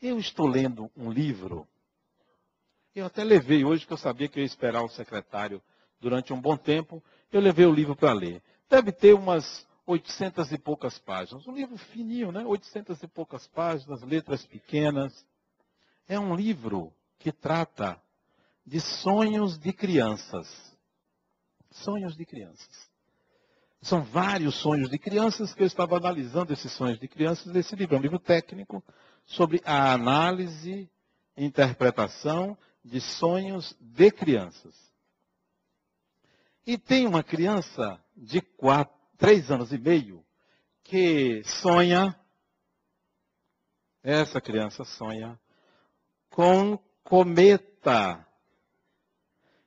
Eu 0.02 0.20
estou 0.20 0.46
lendo 0.46 0.92
um 0.96 1.10
livro. 1.10 1.66
Eu 2.94 3.06
até 3.06 3.24
levei 3.24 3.64
hoje, 3.64 3.88
que 3.88 3.94
eu 3.94 3.98
sabia 3.98 4.28
que 4.28 4.38
eu 4.38 4.42
ia 4.42 4.46
esperar 4.46 4.84
o 4.84 4.90
secretário 4.90 5.62
durante 6.02 6.34
um 6.34 6.40
bom 6.40 6.58
tempo. 6.58 7.02
Eu 7.32 7.40
levei 7.40 7.66
o 7.66 7.74
livro 7.74 7.96
para 7.96 8.14
ler. 8.14 8.44
Deve 8.70 8.92
ter 8.92 9.14
umas 9.14 9.66
800 9.88 10.52
e 10.52 10.58
poucas 10.58 11.00
páginas. 11.00 11.48
Um 11.48 11.54
livro 11.54 11.78
fininho, 11.78 12.32
né? 12.32 12.46
800 12.46 13.02
e 13.02 13.08
poucas 13.08 13.48
páginas, 13.48 14.02
letras 14.04 14.46
pequenas. 14.46 15.26
É 16.08 16.20
um 16.20 16.36
livro 16.36 16.94
que 17.20 17.32
trata 17.32 18.02
de 18.66 18.82
sonhos 18.82 19.58
de 19.58 19.72
crianças. 19.72 20.75
Sonhos 21.84 22.16
de 22.16 22.26
crianças. 22.26 22.90
São 23.82 24.04
vários 24.04 24.56
sonhos 24.56 24.90
de 24.90 24.98
crianças 24.98 25.54
que 25.54 25.62
eu 25.62 25.68
estava 25.68 25.98
analisando 25.98 26.52
esses 26.52 26.72
sonhos 26.72 27.00
de 27.00 27.08
crianças 27.08 27.54
nesse 27.54 27.76
livro. 27.76 27.96
É 27.96 28.00
um 28.00 28.02
livro 28.02 28.18
técnico 28.18 28.84
sobre 29.26 29.62
a 29.64 29.94
análise 29.94 30.90
e 31.38 31.46
interpretação 31.46 32.58
de 32.84 33.00
sonhos 33.02 33.76
de 33.80 34.10
crianças. 34.12 34.76
E 36.66 36.78
tem 36.78 37.06
uma 37.06 37.24
criança 37.24 38.00
de 38.16 38.42
quatro, 38.42 38.96
três 39.18 39.52
anos 39.52 39.72
e 39.72 39.78
meio 39.78 40.26
que 40.84 41.44
sonha, 41.44 42.18
essa 44.02 44.40
criança 44.40 44.84
sonha 44.84 45.40
com 46.30 46.78
cometa 47.04 48.26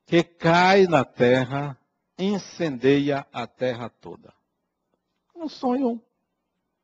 que 0.07 0.23
cai 0.23 0.87
na 0.87 1.05
terra, 1.05 1.79
incendeia 2.19 3.27
a 3.33 3.47
terra 3.47 3.89
toda. 3.89 4.35
Um 5.35 5.49
sonho 5.49 6.03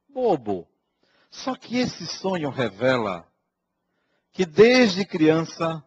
bobo. 0.08 0.68
Só 1.30 1.56
que 1.56 1.76
esse 1.76 2.06
sonho 2.06 2.48
revela 2.48 3.26
que 4.32 4.46
desde 4.46 5.04
criança 5.04 5.84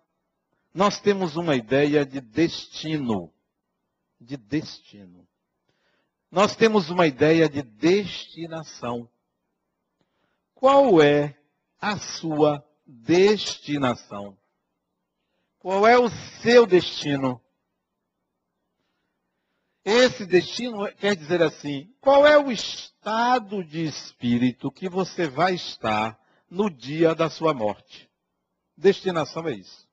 nós 0.73 0.99
temos 0.99 1.37
uma 1.37 1.55
ideia 1.55 2.05
de 2.05 2.19
destino. 2.19 3.33
De 4.19 4.35
destino. 4.35 5.27
Nós 6.29 6.55
temos 6.55 6.89
uma 6.89 7.07
ideia 7.07 7.47
de 7.47 7.61
destinação. 7.61 9.09
Qual 10.53 11.01
é 11.01 11.37
a 11.79 11.97
sua 11.97 12.65
destinação? 12.85 14.37
Qual 15.59 15.87
é 15.87 15.97
o 15.97 16.09
seu 16.41 16.65
destino? 16.65 17.41
Esse 19.89 20.25
destino 20.25 20.85
quer 20.95 21.15
dizer 21.15 21.41
assim: 21.41 21.89
qual 22.01 22.27
é 22.27 22.37
o 22.37 22.51
estado 22.51 23.63
de 23.63 23.85
espírito 23.85 24.69
que 24.69 24.89
você 24.89 25.29
vai 25.29 25.53
estar 25.53 26.19
no 26.51 26.69
dia 26.69 27.15
da 27.15 27.29
sua 27.29 27.53
morte? 27.53 28.09
Destinação 28.75 29.47
é 29.47 29.53
isso. 29.53 29.87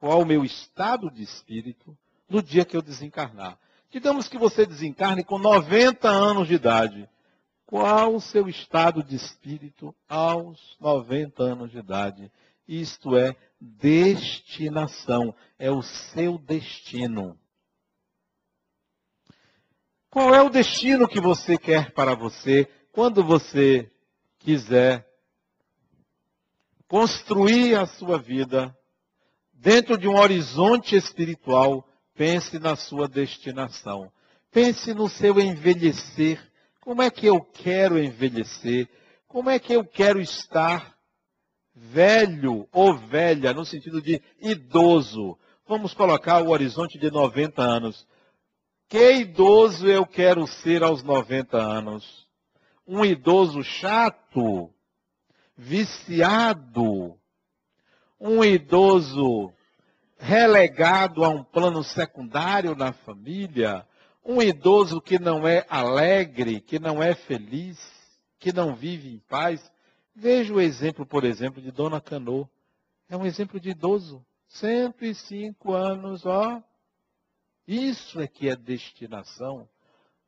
Qual 0.00 0.22
o 0.22 0.24
meu 0.24 0.42
estado 0.42 1.10
de 1.10 1.22
espírito 1.22 1.94
no 2.26 2.42
dia 2.42 2.64
que 2.64 2.74
eu 2.74 2.80
desencarnar? 2.80 3.58
Digamos 3.90 4.26
que 4.26 4.38
você 4.38 4.64
desencarne 4.64 5.22
com 5.22 5.38
90 5.38 6.08
anos 6.08 6.48
de 6.48 6.54
idade. 6.54 7.06
Qual 7.66 8.14
o 8.14 8.22
seu 8.22 8.48
estado 8.48 9.02
de 9.02 9.16
espírito 9.16 9.94
aos 10.08 10.78
90 10.80 11.42
anos 11.42 11.70
de 11.70 11.76
idade? 11.76 12.32
Isto 12.66 13.18
é 13.18 13.36
destinação, 13.60 15.34
é 15.58 15.70
o 15.70 15.82
seu 15.82 16.38
destino. 16.38 17.38
Qual 20.14 20.32
é 20.32 20.40
o 20.40 20.48
destino 20.48 21.08
que 21.08 21.20
você 21.20 21.58
quer 21.58 21.90
para 21.90 22.14
você 22.14 22.68
quando 22.92 23.24
você 23.24 23.90
quiser 24.38 25.04
construir 26.86 27.74
a 27.74 27.84
sua 27.84 28.16
vida 28.16 28.72
dentro 29.52 29.98
de 29.98 30.06
um 30.06 30.16
horizonte 30.16 30.94
espiritual? 30.94 31.84
Pense 32.14 32.60
na 32.60 32.76
sua 32.76 33.08
destinação. 33.08 34.08
Pense 34.52 34.94
no 34.94 35.08
seu 35.08 35.40
envelhecer. 35.40 36.40
Como 36.80 37.02
é 37.02 37.10
que 37.10 37.26
eu 37.26 37.40
quero 37.40 37.98
envelhecer? 37.98 38.88
Como 39.26 39.50
é 39.50 39.58
que 39.58 39.72
eu 39.72 39.84
quero 39.84 40.20
estar 40.20 40.94
velho 41.74 42.68
ou 42.70 42.96
velha, 42.96 43.52
no 43.52 43.64
sentido 43.64 44.00
de 44.00 44.22
idoso. 44.40 45.36
Vamos 45.66 45.92
colocar 45.92 46.40
o 46.40 46.50
horizonte 46.50 47.00
de 47.00 47.10
90 47.10 47.60
anos. 47.60 48.06
Que 48.88 49.12
idoso 49.14 49.86
eu 49.88 50.06
quero 50.06 50.46
ser 50.46 50.82
aos 50.82 51.02
90 51.02 51.56
anos? 51.56 52.28
Um 52.86 53.04
idoso 53.04 53.62
chato, 53.62 54.72
viciado, 55.56 57.18
um 58.20 58.44
idoso 58.44 59.52
relegado 60.18 61.24
a 61.24 61.28
um 61.28 61.42
plano 61.42 61.82
secundário 61.82 62.74
na 62.74 62.92
família, 62.92 63.86
um 64.24 64.40
idoso 64.40 65.00
que 65.00 65.18
não 65.18 65.46
é 65.46 65.66
alegre, 65.68 66.60
que 66.60 66.78
não 66.78 67.02
é 67.02 67.14
feliz, 67.14 67.78
que 68.38 68.52
não 68.52 68.74
vive 68.74 69.08
em 69.08 69.18
paz. 69.18 69.70
Veja 70.14 70.52
o 70.52 70.60
exemplo, 70.60 71.04
por 71.04 71.24
exemplo, 71.24 71.60
de 71.60 71.70
Dona 71.70 72.00
Canô. 72.00 72.48
É 73.08 73.16
um 73.16 73.26
exemplo 73.26 73.58
de 73.58 73.70
idoso. 73.70 74.24
105 74.48 75.72
anos, 75.72 76.24
ó. 76.24 76.62
Isso 77.66 78.20
é 78.20 78.26
que 78.26 78.48
é 78.48 78.56
destinação. 78.56 79.68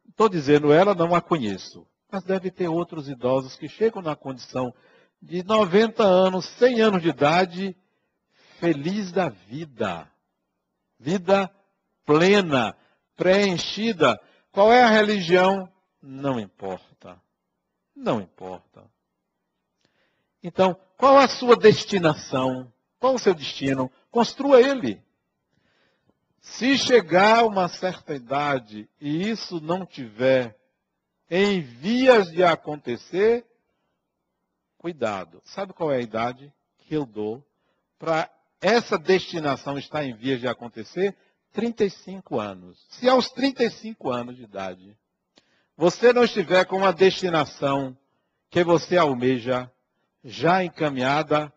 Estou 0.08 0.28
dizendo 0.28 0.72
ela, 0.72 0.94
não 0.94 1.14
a 1.14 1.20
conheço. 1.20 1.86
Mas 2.10 2.24
deve 2.24 2.50
ter 2.50 2.68
outros 2.68 3.08
idosos 3.08 3.56
que 3.56 3.68
chegam 3.68 4.00
na 4.00 4.14
condição 4.14 4.72
de 5.20 5.42
90 5.42 6.02
anos, 6.02 6.46
100 6.58 6.80
anos 6.80 7.02
de 7.02 7.08
idade, 7.08 7.76
feliz 8.58 9.12
da 9.12 9.28
vida. 9.28 10.10
Vida 10.98 11.50
plena, 12.04 12.76
preenchida. 13.16 14.20
Qual 14.52 14.72
é 14.72 14.82
a 14.82 14.90
religião? 14.90 15.70
Não 16.00 16.38
importa. 16.38 17.20
Não 17.94 18.20
importa. 18.20 18.88
Então, 20.42 20.78
qual 20.96 21.18
a 21.18 21.28
sua 21.28 21.56
destinação? 21.56 22.72
Qual 22.98 23.14
o 23.14 23.18
seu 23.18 23.34
destino? 23.34 23.90
Construa 24.10 24.60
ele. 24.60 25.02
Se 26.46 26.78
chegar 26.78 27.44
uma 27.44 27.68
certa 27.68 28.14
idade 28.14 28.88
e 29.00 29.28
isso 29.28 29.60
não 29.60 29.84
tiver 29.84 30.56
em 31.28 31.60
vias 31.60 32.30
de 32.30 32.42
acontecer, 32.42 33.44
cuidado. 34.78 35.42
Sabe 35.44 35.72
qual 35.72 35.92
é 35.92 35.96
a 35.96 36.00
idade 36.00 36.50
que 36.78 36.94
eu 36.94 37.04
dou 37.04 37.44
para 37.98 38.30
essa 38.60 38.96
destinação 38.96 39.76
estar 39.76 40.04
em 40.04 40.14
vias 40.14 40.40
de 40.40 40.48
acontecer? 40.48 41.14
35 41.52 42.40
anos. 42.40 42.86
Se 42.90 43.08
aos 43.08 43.28
35 43.30 44.10
anos 44.10 44.36
de 44.36 44.44
idade 44.44 44.96
você 45.76 46.12
não 46.12 46.24
estiver 46.24 46.64
com 46.64 46.78
uma 46.78 46.92
destinação 46.92 47.96
que 48.48 48.64
você 48.64 48.96
almeja, 48.96 49.70
já 50.24 50.64
encaminhada, 50.64 51.52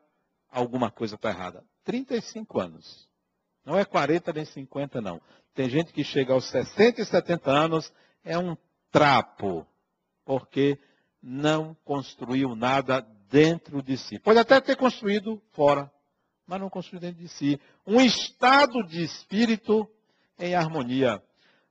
alguma 0.52 0.92
coisa 0.92 1.16
está 1.16 1.30
errada. 1.30 1.64
35 1.86 2.60
anos. 2.60 3.09
Não 3.70 3.78
é 3.78 3.86
40 3.86 4.34
nem 4.34 4.46
50, 4.46 5.00
não. 5.00 5.22
Tem 5.54 5.70
gente 5.70 5.94
que 5.94 6.04
chega 6.04 6.34
aos 6.34 6.46
60 6.46 7.02
e 7.02 7.06
70 7.06 7.52
anos, 7.52 7.94
é 8.24 8.36
um 8.36 8.58
trapo, 8.92 9.64
porque 10.26 10.80
não 11.22 11.78
construiu 11.86 12.56
nada 12.56 13.06
dentro 13.30 13.84
de 13.84 13.96
si. 13.96 14.18
Pode 14.18 14.40
até 14.40 14.60
ter 14.60 14.76
construído 14.76 15.40
fora, 15.52 15.92
mas 16.48 16.60
não 16.60 16.68
construiu 16.68 17.00
dentro 17.00 17.22
de 17.22 17.28
si. 17.28 17.62
Um 17.86 18.02
estado 18.02 18.82
de 18.82 19.04
espírito 19.04 19.88
em 20.40 20.56
harmonia. 20.56 21.22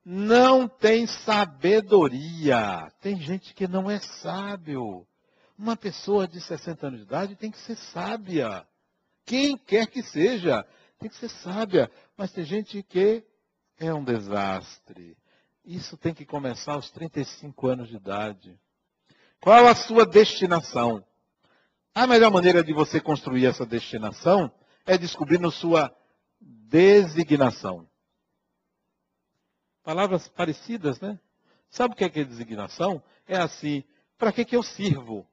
Não 0.05 0.69
tem 0.69 1.05
sabedoria. 1.05 2.89
Tem 3.01 3.19
gente 3.19 3.53
que 3.53 3.67
não 3.67 3.91
é 3.91 3.99
sábio. 3.99 5.05
Uma 5.57 5.75
pessoa 5.75 6.25
de 6.25 6.39
60 6.39 6.87
anos 6.87 6.99
de 6.99 7.05
idade 7.05 7.35
tem 7.35 7.51
que 7.51 7.59
ser 7.59 7.75
sábia. 7.75 8.65
Quem 9.25 9.57
quer 9.57 9.85
que 9.87 10.01
seja, 10.01 10.65
tem 10.99 11.09
que 11.09 11.15
ser 11.15 11.29
sábia. 11.29 11.89
Mas 12.15 12.31
tem 12.31 12.43
gente 12.43 12.83
que 12.83 13.23
é 13.79 13.93
um 13.93 14.03
desastre. 14.03 15.17
Isso 15.63 15.97
tem 15.97 16.13
que 16.13 16.25
começar 16.25 16.73
aos 16.73 16.91
35 16.91 17.67
anos 17.67 17.87
de 17.87 17.95
idade. 17.95 18.59
Qual 19.39 19.65
a 19.67 19.75
sua 19.75 20.05
destinação? 20.05 21.03
A 21.95 22.05
melhor 22.05 22.31
maneira 22.31 22.63
de 22.63 22.73
você 22.73 22.99
construir 22.99 23.45
essa 23.45 23.65
destinação 23.65 24.51
é 24.85 24.97
descobrindo 24.97 25.49
sua 25.49 25.95
designação. 26.39 27.87
Palavras 29.83 30.27
parecidas, 30.27 30.99
né? 30.99 31.19
Sabe 31.69 31.93
o 31.93 31.97
que 31.97 32.03
é, 32.03 32.09
que 32.09 32.19
é 32.19 32.23
designação? 32.23 33.01
É 33.27 33.37
assim, 33.37 33.83
para 34.17 34.31
que, 34.31 34.43
que 34.43 34.55
eu 34.55 34.63
sirvo? 34.63 35.25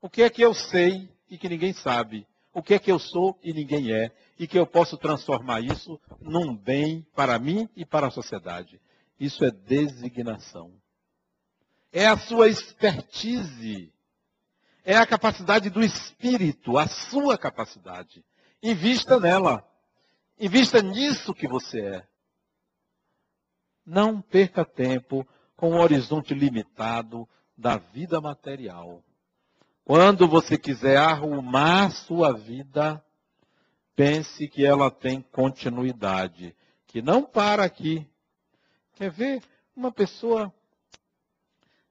O 0.00 0.08
que 0.08 0.22
é 0.22 0.30
que 0.30 0.42
eu 0.42 0.54
sei 0.54 1.08
e 1.28 1.36
que 1.36 1.48
ninguém 1.48 1.72
sabe? 1.72 2.26
O 2.58 2.62
que 2.62 2.74
é 2.74 2.78
que 2.80 2.90
eu 2.90 2.98
sou 2.98 3.38
e 3.40 3.52
ninguém 3.52 3.92
é? 3.92 4.10
E 4.36 4.44
que 4.44 4.58
eu 4.58 4.66
posso 4.66 4.96
transformar 4.98 5.60
isso 5.60 6.00
num 6.20 6.56
bem 6.56 7.06
para 7.14 7.38
mim 7.38 7.68
e 7.76 7.86
para 7.86 8.08
a 8.08 8.10
sociedade. 8.10 8.80
Isso 9.18 9.44
é 9.44 9.50
designação. 9.52 10.74
É 11.92 12.08
a 12.08 12.18
sua 12.18 12.48
expertise. 12.48 13.94
É 14.84 14.96
a 14.96 15.06
capacidade 15.06 15.70
do 15.70 15.80
espírito, 15.84 16.76
a 16.76 16.88
sua 16.88 17.38
capacidade. 17.38 18.24
Invista 18.60 19.20
nela. 19.20 19.64
Invista 20.36 20.82
nisso 20.82 21.32
que 21.32 21.46
você 21.46 21.80
é. 21.80 22.08
Não 23.86 24.20
perca 24.20 24.64
tempo 24.64 25.24
com 25.54 25.74
o 25.74 25.80
horizonte 25.80 26.34
limitado 26.34 27.28
da 27.56 27.76
vida 27.76 28.20
material. 28.20 29.04
Quando 29.88 30.28
você 30.28 30.58
quiser 30.58 30.98
arrumar 30.98 31.90
sua 31.90 32.34
vida, 32.34 33.02
pense 33.96 34.46
que 34.46 34.62
ela 34.62 34.90
tem 34.90 35.22
continuidade, 35.22 36.54
que 36.86 37.00
não 37.00 37.24
para 37.24 37.64
aqui. 37.64 38.06
Quer 38.96 39.10
ver 39.10 39.42
uma 39.74 39.90
pessoa 39.90 40.52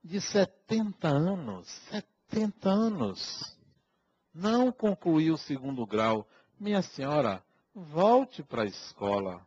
de 0.03 0.21
70 0.21 1.07
anos, 1.07 1.67
70 2.29 2.69
anos, 2.69 3.57
não 4.31 4.71
concluiu 4.71 5.33
o 5.33 5.39
segundo 5.39 5.83
grau. 5.83 6.27
Minha 6.59 6.83
senhora, 6.83 7.43
volte 7.73 8.43
para 8.43 8.61
a 8.61 8.67
escola. 8.67 9.43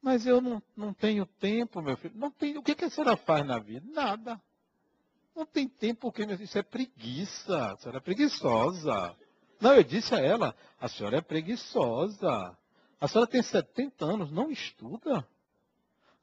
Mas 0.00 0.24
eu 0.24 0.40
não, 0.40 0.62
não 0.76 0.94
tenho 0.94 1.26
tempo, 1.26 1.82
meu 1.82 1.96
filho. 1.96 2.14
Não 2.16 2.30
tem, 2.30 2.56
o 2.56 2.62
que, 2.62 2.76
que 2.76 2.84
a 2.84 2.90
senhora 2.90 3.16
faz 3.16 3.44
na 3.44 3.58
vida? 3.58 3.84
Nada. 3.92 4.40
Não 5.34 5.46
tem 5.46 5.68
tempo, 5.68 6.12
porque 6.12 6.22
isso 6.42 6.58
é 6.58 6.62
preguiça. 6.62 7.72
A 7.72 7.76
senhora 7.76 7.98
é 7.98 8.00
preguiçosa. 8.00 9.16
Não, 9.60 9.74
eu 9.74 9.84
disse 9.84 10.14
a 10.14 10.18
ela, 10.18 10.54
a 10.80 10.88
senhora 10.88 11.18
é 11.18 11.20
preguiçosa. 11.20 12.56
A 13.00 13.08
senhora 13.08 13.30
tem 13.30 13.42
70 13.42 14.04
anos, 14.04 14.30
não 14.30 14.50
estuda? 14.50 15.26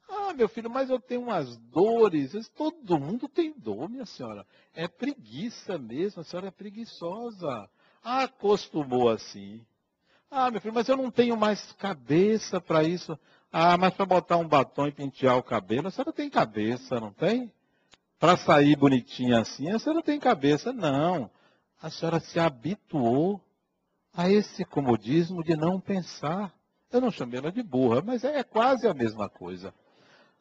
Ah, 0.08 0.32
meu 0.32 0.48
filho, 0.48 0.70
mas 0.70 0.88
eu 0.88 0.98
tenho 0.98 1.22
umas 1.22 1.56
dores. 1.56 2.48
Todo 2.50 2.98
mundo 2.98 3.28
tem 3.28 3.52
dor, 3.56 3.88
minha 3.88 4.06
senhora. 4.06 4.46
É 4.74 4.88
preguiça 4.88 5.78
mesmo, 5.78 6.22
a 6.22 6.24
senhora 6.24 6.48
é 6.48 6.50
preguiçosa. 6.50 7.68
Ah, 8.02 8.22
acostumou 8.22 9.10
assim. 9.10 9.64
Ah, 10.30 10.50
meu 10.50 10.60
filho, 10.60 10.74
mas 10.74 10.88
eu 10.88 10.96
não 10.96 11.10
tenho 11.10 11.36
mais 11.36 11.72
cabeça 11.72 12.60
para 12.60 12.84
isso. 12.84 13.18
Ah, 13.52 13.76
mas 13.76 13.94
para 13.94 14.06
botar 14.06 14.36
um 14.36 14.46
batom 14.46 14.86
e 14.86 14.92
pentear 14.92 15.36
o 15.36 15.42
cabelo, 15.42 15.88
a 15.88 15.90
senhora 15.90 16.12
tem 16.12 16.28
cabeça, 16.28 17.00
não 17.00 17.12
tem? 17.12 17.52
Para 18.18 18.36
sair 18.36 18.76
bonitinha 18.76 19.40
assim, 19.40 19.70
a 19.70 19.78
senhora 19.78 20.02
tem 20.02 20.18
cabeça. 20.18 20.72
Não. 20.72 21.30
A 21.80 21.88
senhora 21.90 22.18
se 22.18 22.38
habituou 22.38 23.40
a 24.12 24.28
esse 24.28 24.64
comodismo 24.64 25.44
de 25.44 25.56
não 25.56 25.80
pensar. 25.80 26.52
Eu 26.90 27.00
não 27.00 27.10
chamei 27.10 27.38
ela 27.38 27.52
de 27.52 27.62
burra, 27.62 28.02
mas 28.02 28.24
é 28.24 28.42
quase 28.42 28.88
a 28.88 28.94
mesma 28.94 29.28
coisa. 29.28 29.72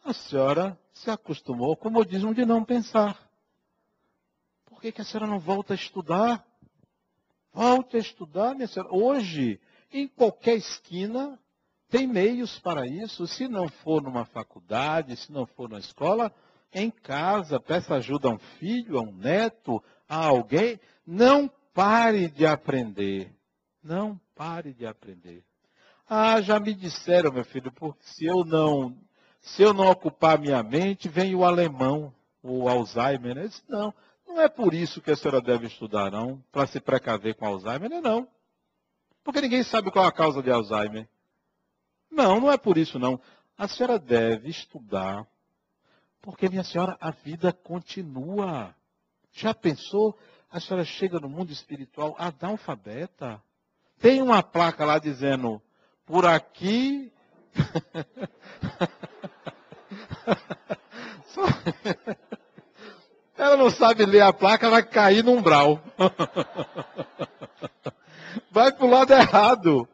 A 0.03 0.13
senhora 0.13 0.79
se 0.93 1.11
acostumou 1.11 1.69
ao 1.69 1.77
comodismo 1.77 2.33
de 2.33 2.45
não 2.45 2.63
pensar. 2.63 3.17
Por 4.65 4.81
que, 4.81 4.91
que 4.91 5.01
a 5.01 5.05
senhora 5.05 5.29
não 5.29 5.39
volta 5.39 5.73
a 5.73 5.75
estudar? 5.75 6.43
Volte 7.53 7.97
a 7.97 7.99
estudar, 7.99 8.55
minha 8.55 8.67
senhora. 8.67 8.93
Hoje, 8.93 9.59
em 9.91 10.07
qualquer 10.07 10.55
esquina, 10.55 11.37
tem 11.89 12.07
meios 12.07 12.57
para 12.59 12.87
isso. 12.87 13.27
Se 13.27 13.47
não 13.47 13.67
for 13.67 14.01
numa 14.01 14.25
faculdade, 14.25 15.15
se 15.17 15.31
não 15.31 15.45
for 15.45 15.69
na 15.69 15.79
escola, 15.79 16.33
em 16.73 16.91
casa, 16.91 17.59
peça 17.59 17.95
ajuda 17.95 18.27
a 18.27 18.31
um 18.31 18.39
filho, 18.59 18.97
a 18.97 19.01
um 19.01 19.11
neto, 19.11 19.83
a 20.07 20.25
alguém. 20.25 20.79
Não 21.05 21.49
pare 21.73 22.29
de 22.29 22.45
aprender. 22.45 23.33
Não 23.83 24.19
pare 24.35 24.73
de 24.73 24.85
aprender. 24.85 25.43
Ah, 26.09 26.39
já 26.41 26.59
me 26.59 26.73
disseram, 26.73 27.31
meu 27.31 27.43
filho, 27.43 27.71
porque 27.71 28.03
se 28.03 28.25
eu 28.25 28.45
não, 28.45 28.97
se 29.41 29.61
eu 29.61 29.73
não 29.73 29.89
ocupar 29.89 30.39
minha 30.39 30.63
mente, 30.63 31.09
vem 31.09 31.35
o 31.35 31.43
alemão, 31.43 32.13
o 32.41 32.69
Alzheimer. 32.69 33.35
Né? 33.35 33.47
Disse, 33.47 33.63
não, 33.67 33.93
não 34.25 34.41
é 34.41 34.47
por 34.47 34.73
isso 34.73 35.01
que 35.01 35.11
a 35.11 35.15
senhora 35.15 35.41
deve 35.41 35.67
estudar, 35.67 36.11
não, 36.11 36.41
para 36.51 36.67
se 36.67 36.79
precaver 36.79 37.35
com 37.35 37.45
Alzheimer, 37.45 37.89
não, 37.89 38.01
não. 38.01 38.27
Porque 39.23 39.41
ninguém 39.41 39.63
sabe 39.63 39.91
qual 39.91 40.05
é 40.05 40.07
a 40.07 40.11
causa 40.11 40.41
de 40.41 40.49
Alzheimer. 40.49 41.07
Não, 42.09 42.39
não 42.39 42.51
é 42.51 42.57
por 42.57 42.77
isso 42.77 42.97
não. 42.97 43.19
A 43.57 43.67
senhora 43.67 43.99
deve 43.99 44.49
estudar, 44.49 45.27
porque, 46.21 46.49
minha 46.49 46.63
senhora, 46.63 46.97
a 46.99 47.11
vida 47.11 47.51
continua. 47.51 48.75
Já 49.31 49.53
pensou? 49.53 50.17
A 50.49 50.59
senhora 50.59 50.85
chega 50.85 51.19
no 51.19 51.29
mundo 51.29 51.51
espiritual 51.51 52.15
analfabeta. 52.17 53.41
Tem 53.99 54.21
uma 54.21 54.43
placa 54.43 54.85
lá 54.85 54.99
dizendo, 54.99 55.61
por 56.05 56.25
aqui. 56.25 57.11
Ela 63.37 63.55
não 63.55 63.69
sabe 63.69 64.05
ler 64.05 64.21
a 64.21 64.33
placa, 64.33 64.69
vai 64.69 64.83
cair 64.83 65.23
no 65.23 65.31
umbral. 65.33 65.79
Vai 68.51 68.71
para 68.71 68.85
o 68.85 68.89
lado 68.89 69.13
errado. 69.13 69.87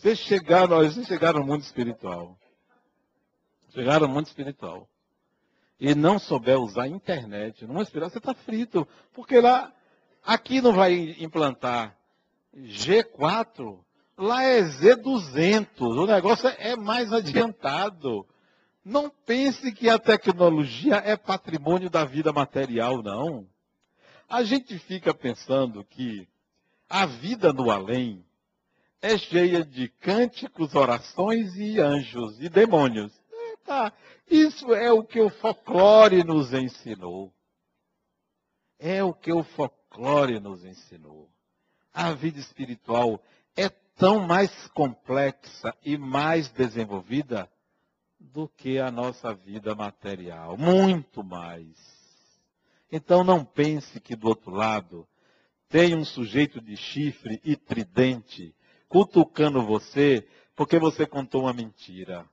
Você 0.00 0.16
chegar, 0.16 0.66
nós 0.66 0.94
chegar 1.06 1.34
no 1.34 1.44
mundo 1.44 1.60
espiritual. 1.60 2.34
Chegar 3.74 4.00
no 4.00 4.08
mundo 4.08 4.26
espiritual. 4.26 4.88
E 5.78 5.94
não 5.94 6.18
souber 6.18 6.58
usar 6.58 6.84
a 6.84 6.88
internet, 6.88 7.66
não 7.66 7.82
espiritual, 7.82 8.08
você 8.08 8.16
está 8.16 8.32
frito. 8.32 8.88
Porque 9.12 9.38
lá, 9.38 9.70
aqui 10.24 10.62
não 10.62 10.72
vai 10.72 10.94
implantar 11.18 11.94
G4, 12.56 13.78
lá 14.16 14.42
é 14.42 14.62
Z200. 14.62 15.68
O 15.78 16.06
negócio 16.06 16.48
é 16.48 16.74
mais 16.76 17.12
adiantado. 17.12 18.26
Não 18.82 19.10
pense 19.10 19.70
que 19.70 19.90
a 19.90 19.98
tecnologia 19.98 20.96
é 20.96 21.14
patrimônio 21.14 21.90
da 21.90 22.06
vida 22.06 22.32
material, 22.32 23.02
não. 23.02 23.46
A 24.26 24.42
gente 24.44 24.78
fica 24.78 25.12
pensando 25.12 25.84
que 25.84 26.26
a 26.88 27.04
vida 27.04 27.52
no 27.52 27.70
além 27.70 28.24
é 29.02 29.16
cheia 29.16 29.64
de 29.64 29.88
cânticos, 29.88 30.74
orações 30.74 31.56
e 31.56 31.80
anjos 31.80 32.40
e 32.40 32.48
demônios. 32.48 33.12
Tá. 33.64 33.92
Isso 34.28 34.74
é 34.74 34.92
o 34.92 35.02
que 35.02 35.20
o 35.20 35.30
folclore 35.30 36.22
nos 36.24 36.52
ensinou. 36.52 37.32
É 38.78 39.02
o 39.02 39.12
que 39.12 39.32
o 39.32 39.42
folclore 39.42 40.38
nos 40.40 40.64
ensinou. 40.64 41.30
A 41.92 42.12
vida 42.12 42.38
espiritual 42.38 43.22
é 43.56 43.68
tão 43.68 44.26
mais 44.26 44.68
complexa 44.68 45.74
e 45.84 45.98
mais 45.98 46.50
desenvolvida 46.50 47.50
do 48.18 48.48
que 48.48 48.78
a 48.78 48.90
nossa 48.90 49.34
vida 49.34 49.74
material. 49.74 50.56
Muito 50.56 51.24
mais. 51.24 51.76
Então 52.92 53.24
não 53.24 53.44
pense 53.44 54.00
que 54.00 54.16
do 54.16 54.28
outro 54.28 54.50
lado 54.50 55.06
tem 55.68 55.94
um 55.94 56.04
sujeito 56.04 56.60
de 56.60 56.76
chifre 56.76 57.40
e 57.44 57.56
tridente 57.56 58.54
cutucando 58.90 59.62
você 59.62 60.28
porque 60.54 60.78
você 60.78 61.06
contou 61.06 61.44
uma 61.44 61.54
mentira. 61.54 62.28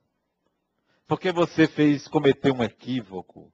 Porque 1.07 1.31
você 1.31 1.65
fez 1.67 2.09
cometer 2.09 2.51
um 2.51 2.61
equívoco. 2.61 3.49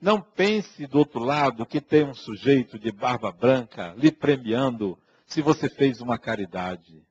Não 0.00 0.20
pense 0.20 0.84
do 0.86 0.98
outro 0.98 1.20
lado 1.20 1.64
que 1.66 1.80
tem 1.80 2.02
um 2.02 2.14
sujeito 2.14 2.76
de 2.78 2.90
barba 2.90 3.30
branca 3.30 3.94
lhe 3.96 4.10
premiando 4.10 4.98
se 5.26 5.42
você 5.42 5.68
fez 5.68 6.00
uma 6.00 6.18
caridade. 6.18 7.06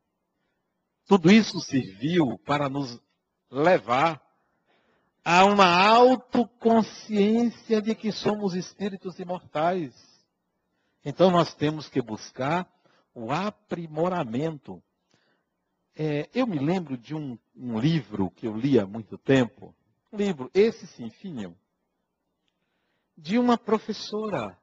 Tudo 1.08 1.32
isso 1.32 1.62
serviu 1.62 2.38
para 2.40 2.68
nos 2.68 3.00
levar 3.50 4.22
a 5.24 5.46
uma 5.46 5.68
autoconsciência 5.68 7.82
de 7.82 7.94
que 7.94 8.12
somos 8.12 8.56
espíritos 8.56 9.20
imortais. 9.20 9.94
Então 11.06 11.30
nós 11.30 11.54
temos 11.54 11.88
que 11.88 12.02
buscar 12.02 12.68
o 13.14 13.32
aprimoramento 13.32 14.82
é, 16.02 16.30
eu 16.34 16.48
me 16.48 16.58
lembro 16.58 16.98
de 16.98 17.14
um, 17.14 17.38
um, 17.54 17.78
livro 17.78 18.32
que 18.32 18.48
eu 18.48 18.56
li 18.56 18.80
há 18.80 18.88
muito 18.88 19.18
tempo, 19.18 19.76
livro, 20.14 20.50
esse 20.54 20.88
sim, 20.88 21.10
fininho, 21.10 21.54
de 23.18 23.38
uma 23.38 23.58
professora. 23.58 24.58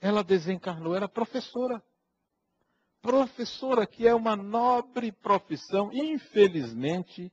Ela 0.00 0.24
desencarnou, 0.24 0.96
era 0.96 1.06
professora. 1.06 1.82
professora, 3.02 3.86
que 3.86 4.08
é 4.08 4.14
uma 4.14 4.34
nobre 4.34 5.12
profissão, 5.12 5.90
infelizmente 5.92 7.30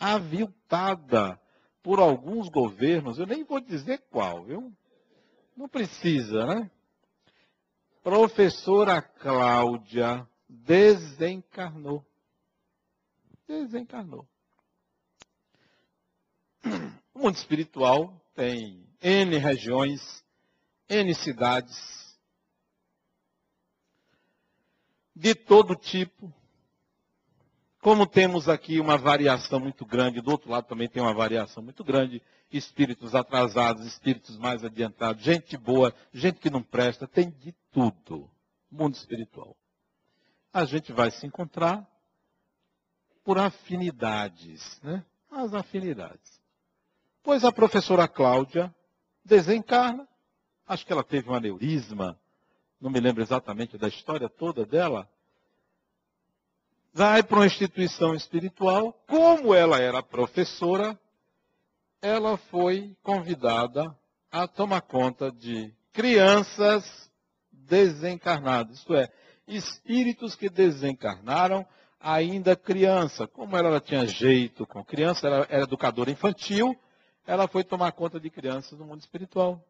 aviltada 0.00 1.38
por 1.82 2.00
alguns 2.00 2.48
governos, 2.48 3.18
eu 3.18 3.26
nem 3.26 3.44
vou 3.44 3.60
dizer 3.60 3.98
qual, 4.10 4.44
viu? 4.44 4.72
Não 5.54 5.68
precisa, 5.68 6.46
né? 6.46 6.70
Professora 8.02 9.02
Cláudia 9.02 10.26
desencarnou. 10.48 12.02
Desencarnou. 13.48 14.28
O 17.14 17.22
mundo 17.22 17.34
espiritual 17.34 18.14
tem 18.32 18.86
N 19.02 19.36
regiões, 19.38 20.24
N 20.88 21.12
cidades, 21.16 22.16
de 25.16 25.34
todo 25.34 25.74
tipo. 25.74 26.32
Como 27.80 28.06
temos 28.06 28.48
aqui 28.48 28.78
uma 28.78 28.96
variação 28.96 29.58
muito 29.58 29.84
grande, 29.84 30.20
do 30.20 30.30
outro 30.30 30.48
lado 30.48 30.68
também 30.68 30.88
tem 30.88 31.02
uma 31.02 31.12
variação 31.12 31.60
muito 31.60 31.82
grande, 31.82 32.22
espíritos 32.52 33.16
atrasados, 33.16 33.84
espíritos 33.84 34.36
mais 34.36 34.62
adiantados, 34.62 35.24
gente 35.24 35.56
boa, 35.56 35.92
gente 36.12 36.38
que 36.38 36.50
não 36.50 36.62
presta, 36.62 37.08
tem 37.08 37.30
de 37.30 37.52
tudo. 37.72 38.30
Mundo 38.70 38.94
espiritual. 38.94 39.56
A 40.52 40.64
gente 40.64 40.92
vai 40.92 41.10
se 41.10 41.26
encontrar 41.26 41.84
por 43.28 43.38
afinidades, 43.38 44.80
né? 44.82 45.04
As 45.30 45.52
afinidades. 45.52 46.40
Pois 47.22 47.44
a 47.44 47.52
professora 47.52 48.08
Cláudia 48.08 48.74
desencarna, 49.22 50.08
acho 50.66 50.86
que 50.86 50.92
ela 50.94 51.04
teve 51.04 51.28
um 51.28 51.34
aneurisma, 51.34 52.18
não 52.80 52.88
me 52.90 52.98
lembro 52.98 53.22
exatamente 53.22 53.76
da 53.76 53.86
história 53.86 54.30
toda 54.30 54.64
dela, 54.64 55.06
vai 56.94 57.22
para 57.22 57.40
uma 57.40 57.46
instituição 57.46 58.14
espiritual. 58.14 58.94
Como 59.06 59.52
ela 59.52 59.78
era 59.78 60.02
professora, 60.02 60.98
ela 62.00 62.38
foi 62.38 62.96
convidada 63.02 63.94
a 64.32 64.48
tomar 64.48 64.80
conta 64.80 65.30
de 65.30 65.70
crianças 65.92 67.12
desencarnadas, 67.52 68.78
isto 68.78 68.94
é, 68.94 69.12
espíritos 69.46 70.34
que 70.34 70.48
desencarnaram 70.48 71.66
ainda 72.00 72.56
criança. 72.56 73.26
Como 73.26 73.56
ela 73.56 73.80
tinha 73.80 74.06
jeito 74.06 74.66
com 74.66 74.84
criança, 74.84 75.26
ela 75.26 75.46
era 75.48 75.64
educadora 75.64 76.10
infantil, 76.10 76.78
ela 77.26 77.48
foi 77.48 77.64
tomar 77.64 77.92
conta 77.92 78.18
de 78.18 78.30
crianças 78.30 78.78
no 78.78 78.86
mundo 78.86 79.00
espiritual. 79.00 79.64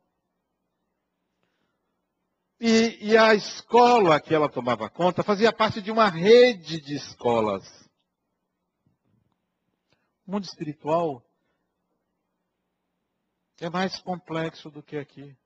E, 2.61 3.11
e, 3.11 3.17
a 3.17 3.35
escola 3.35 4.21
que 4.21 4.35
ela 4.35 4.49
tomava 4.49 4.91
conta 4.91 5.23
fazia 5.23 5.53
parte 5.53 5.81
de 5.81 5.93
uma 5.93 6.09
rede 6.09 6.81
de 6.81 6.97
escolas. 6.97 7.65
O 10.27 10.33
mundo 10.33 10.45
espiritual 10.45 11.25
é 13.61 13.71
mais 13.71 14.01
complexo 14.01 14.71
do 14.71 14.83
que 14.83 14.97
aqui. 14.97 15.37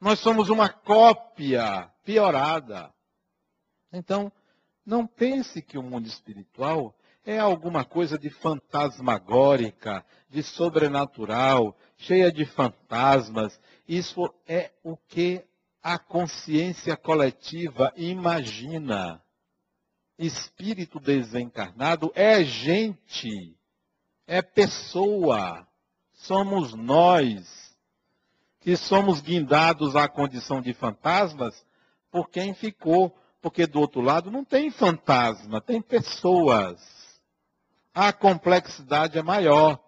Nós 0.00 0.18
somos 0.18 0.48
uma 0.48 0.68
cópia 0.68 1.88
piorada. 2.04 2.92
Então, 3.92 4.32
não 4.84 5.06
pense 5.06 5.60
que 5.62 5.78
o 5.78 5.82
mundo 5.82 6.06
espiritual 6.06 6.94
é 7.24 7.38
alguma 7.38 7.84
coisa 7.84 8.18
de 8.18 8.30
fantasmagórica, 8.30 10.04
de 10.28 10.42
sobrenatural, 10.42 11.76
cheia 11.96 12.32
de 12.32 12.44
fantasmas. 12.44 13.60
Isso 13.86 14.32
é 14.46 14.72
o 14.82 14.96
que 14.96 15.44
a 15.82 15.98
consciência 15.98 16.96
coletiva 16.96 17.92
imagina. 17.96 19.22
Espírito 20.18 21.00
desencarnado 21.00 22.12
é 22.14 22.44
gente, 22.44 23.56
é 24.26 24.42
pessoa, 24.42 25.66
somos 26.12 26.74
nós, 26.74 27.74
que 28.60 28.76
somos 28.76 29.20
guindados 29.20 29.96
à 29.96 30.06
condição 30.06 30.60
de 30.60 30.74
fantasmas 30.74 31.64
por 32.10 32.28
quem 32.28 32.52
ficou, 32.52 33.16
porque 33.40 33.66
do 33.66 33.80
outro 33.80 34.00
lado 34.00 34.30
não 34.30 34.44
tem 34.44 34.70
fantasma, 34.70 35.60
tem 35.60 35.80
pessoas. 35.80 36.80
A 37.94 38.12
complexidade 38.12 39.18
é 39.18 39.22
maior. 39.22 39.78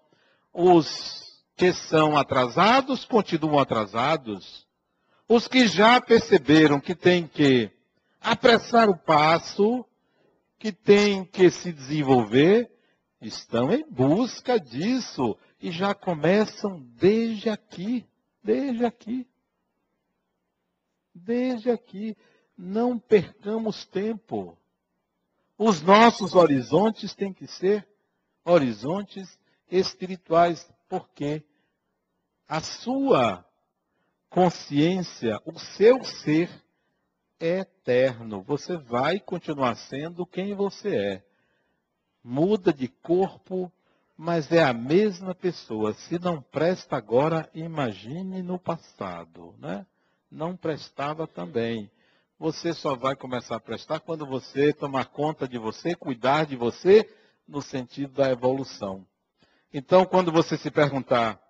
Os 0.52 1.40
que 1.56 1.72
são 1.72 2.16
atrasados 2.16 3.04
continuam 3.04 3.58
atrasados 3.58 4.66
os 5.34 5.48
que 5.48 5.66
já 5.66 5.98
perceberam 5.98 6.78
que 6.78 6.94
tem 6.94 7.26
que 7.26 7.70
apressar 8.20 8.90
o 8.90 8.98
passo, 8.98 9.82
que 10.58 10.70
tem 10.70 11.24
que 11.24 11.50
se 11.50 11.72
desenvolver, 11.72 12.70
estão 13.18 13.72
em 13.72 13.82
busca 13.90 14.60
disso 14.60 15.34
e 15.58 15.70
já 15.70 15.94
começam 15.94 16.80
desde 16.98 17.48
aqui, 17.48 18.06
desde 18.44 18.84
aqui. 18.84 19.26
Desde 21.14 21.70
aqui, 21.70 22.14
não 22.56 22.98
percamos 22.98 23.84
tempo. 23.86 24.56
Os 25.58 25.80
nossos 25.80 26.34
horizontes 26.34 27.14
têm 27.14 27.32
que 27.32 27.46
ser 27.46 27.86
horizontes 28.44 29.38
espirituais, 29.70 30.68
porque 30.88 31.42
a 32.48 32.60
sua 32.60 33.44
consciência, 34.28 35.40
o 35.44 35.58
seu 35.58 36.02
ser 36.04 36.50
é 37.38 37.60
eterno. 37.60 38.42
Você 38.42 38.76
vai 38.76 39.18
continuar 39.18 39.74
sendo 39.76 40.26
quem 40.26 40.54
você 40.54 40.96
é. 40.96 41.24
Muda 42.22 42.72
de 42.72 42.88
corpo, 42.88 43.70
mas 44.16 44.52
é 44.52 44.62
a 44.62 44.72
mesma 44.72 45.34
pessoa. 45.34 45.92
Se 45.94 46.18
não 46.18 46.40
presta 46.40 46.96
agora, 46.96 47.50
imagine 47.54 48.42
no 48.42 48.58
passado, 48.58 49.54
né? 49.58 49.86
Não 50.30 50.56
prestava 50.56 51.26
também. 51.26 51.90
Você 52.42 52.74
só 52.74 52.96
vai 52.96 53.14
começar 53.14 53.54
a 53.54 53.60
prestar 53.60 54.00
quando 54.00 54.26
você 54.26 54.72
tomar 54.72 55.04
conta 55.04 55.46
de 55.46 55.58
você, 55.58 55.94
cuidar 55.94 56.44
de 56.44 56.56
você, 56.56 57.08
no 57.46 57.62
sentido 57.62 58.14
da 58.14 58.32
evolução. 58.32 59.06
Então, 59.72 60.04
quando 60.04 60.32
você 60.32 60.56
se 60.56 60.68
perguntar, 60.68 61.40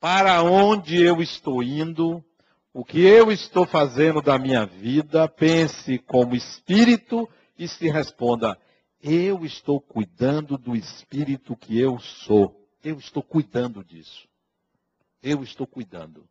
para 0.00 0.42
onde 0.42 1.00
eu 1.00 1.22
estou 1.22 1.62
indo, 1.62 2.24
o 2.72 2.84
que 2.84 3.02
eu 3.02 3.30
estou 3.30 3.64
fazendo 3.64 4.20
da 4.20 4.36
minha 4.36 4.66
vida, 4.66 5.28
pense 5.28 5.96
como 6.00 6.34
espírito 6.34 7.30
e 7.56 7.68
se 7.68 7.88
responda: 7.88 8.58
eu 9.00 9.44
estou 9.44 9.80
cuidando 9.80 10.58
do 10.58 10.74
espírito 10.74 11.54
que 11.54 11.78
eu 11.78 12.00
sou. 12.00 12.68
Eu 12.82 12.98
estou 12.98 13.22
cuidando 13.22 13.84
disso. 13.84 14.26
Eu 15.22 15.44
estou 15.44 15.68
cuidando. 15.68 16.28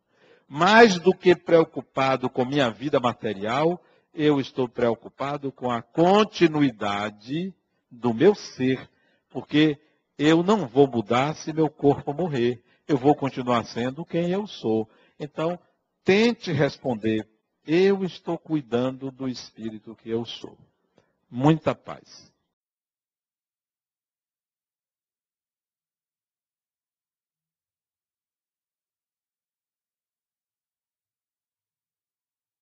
Mais 0.48 0.98
do 0.98 1.14
que 1.14 1.34
preocupado 1.34 2.28
com 2.28 2.44
minha 2.44 2.70
vida 2.70 3.00
material, 3.00 3.82
eu 4.12 4.40
estou 4.40 4.68
preocupado 4.68 5.50
com 5.50 5.70
a 5.70 5.82
continuidade 5.82 7.54
do 7.90 8.12
meu 8.12 8.34
ser, 8.34 8.88
porque 9.30 9.78
eu 10.18 10.42
não 10.42 10.66
vou 10.66 10.86
mudar 10.86 11.34
se 11.34 11.52
meu 11.52 11.68
corpo 11.68 12.12
morrer 12.12 12.62
eu 12.86 12.96
vou 12.96 13.14
continuar 13.14 13.64
sendo 13.64 14.04
quem 14.04 14.30
eu 14.30 14.46
sou. 14.46 14.88
Então, 15.18 15.58
tente 16.04 16.52
responder: 16.52 17.28
eu 17.66 18.04
estou 18.04 18.38
cuidando 18.38 19.10
do 19.10 19.28
espírito 19.28 19.96
que 19.96 20.10
eu 20.10 20.24
sou. 20.24 20.56
Muita 21.30 21.74
paz. 21.74 22.32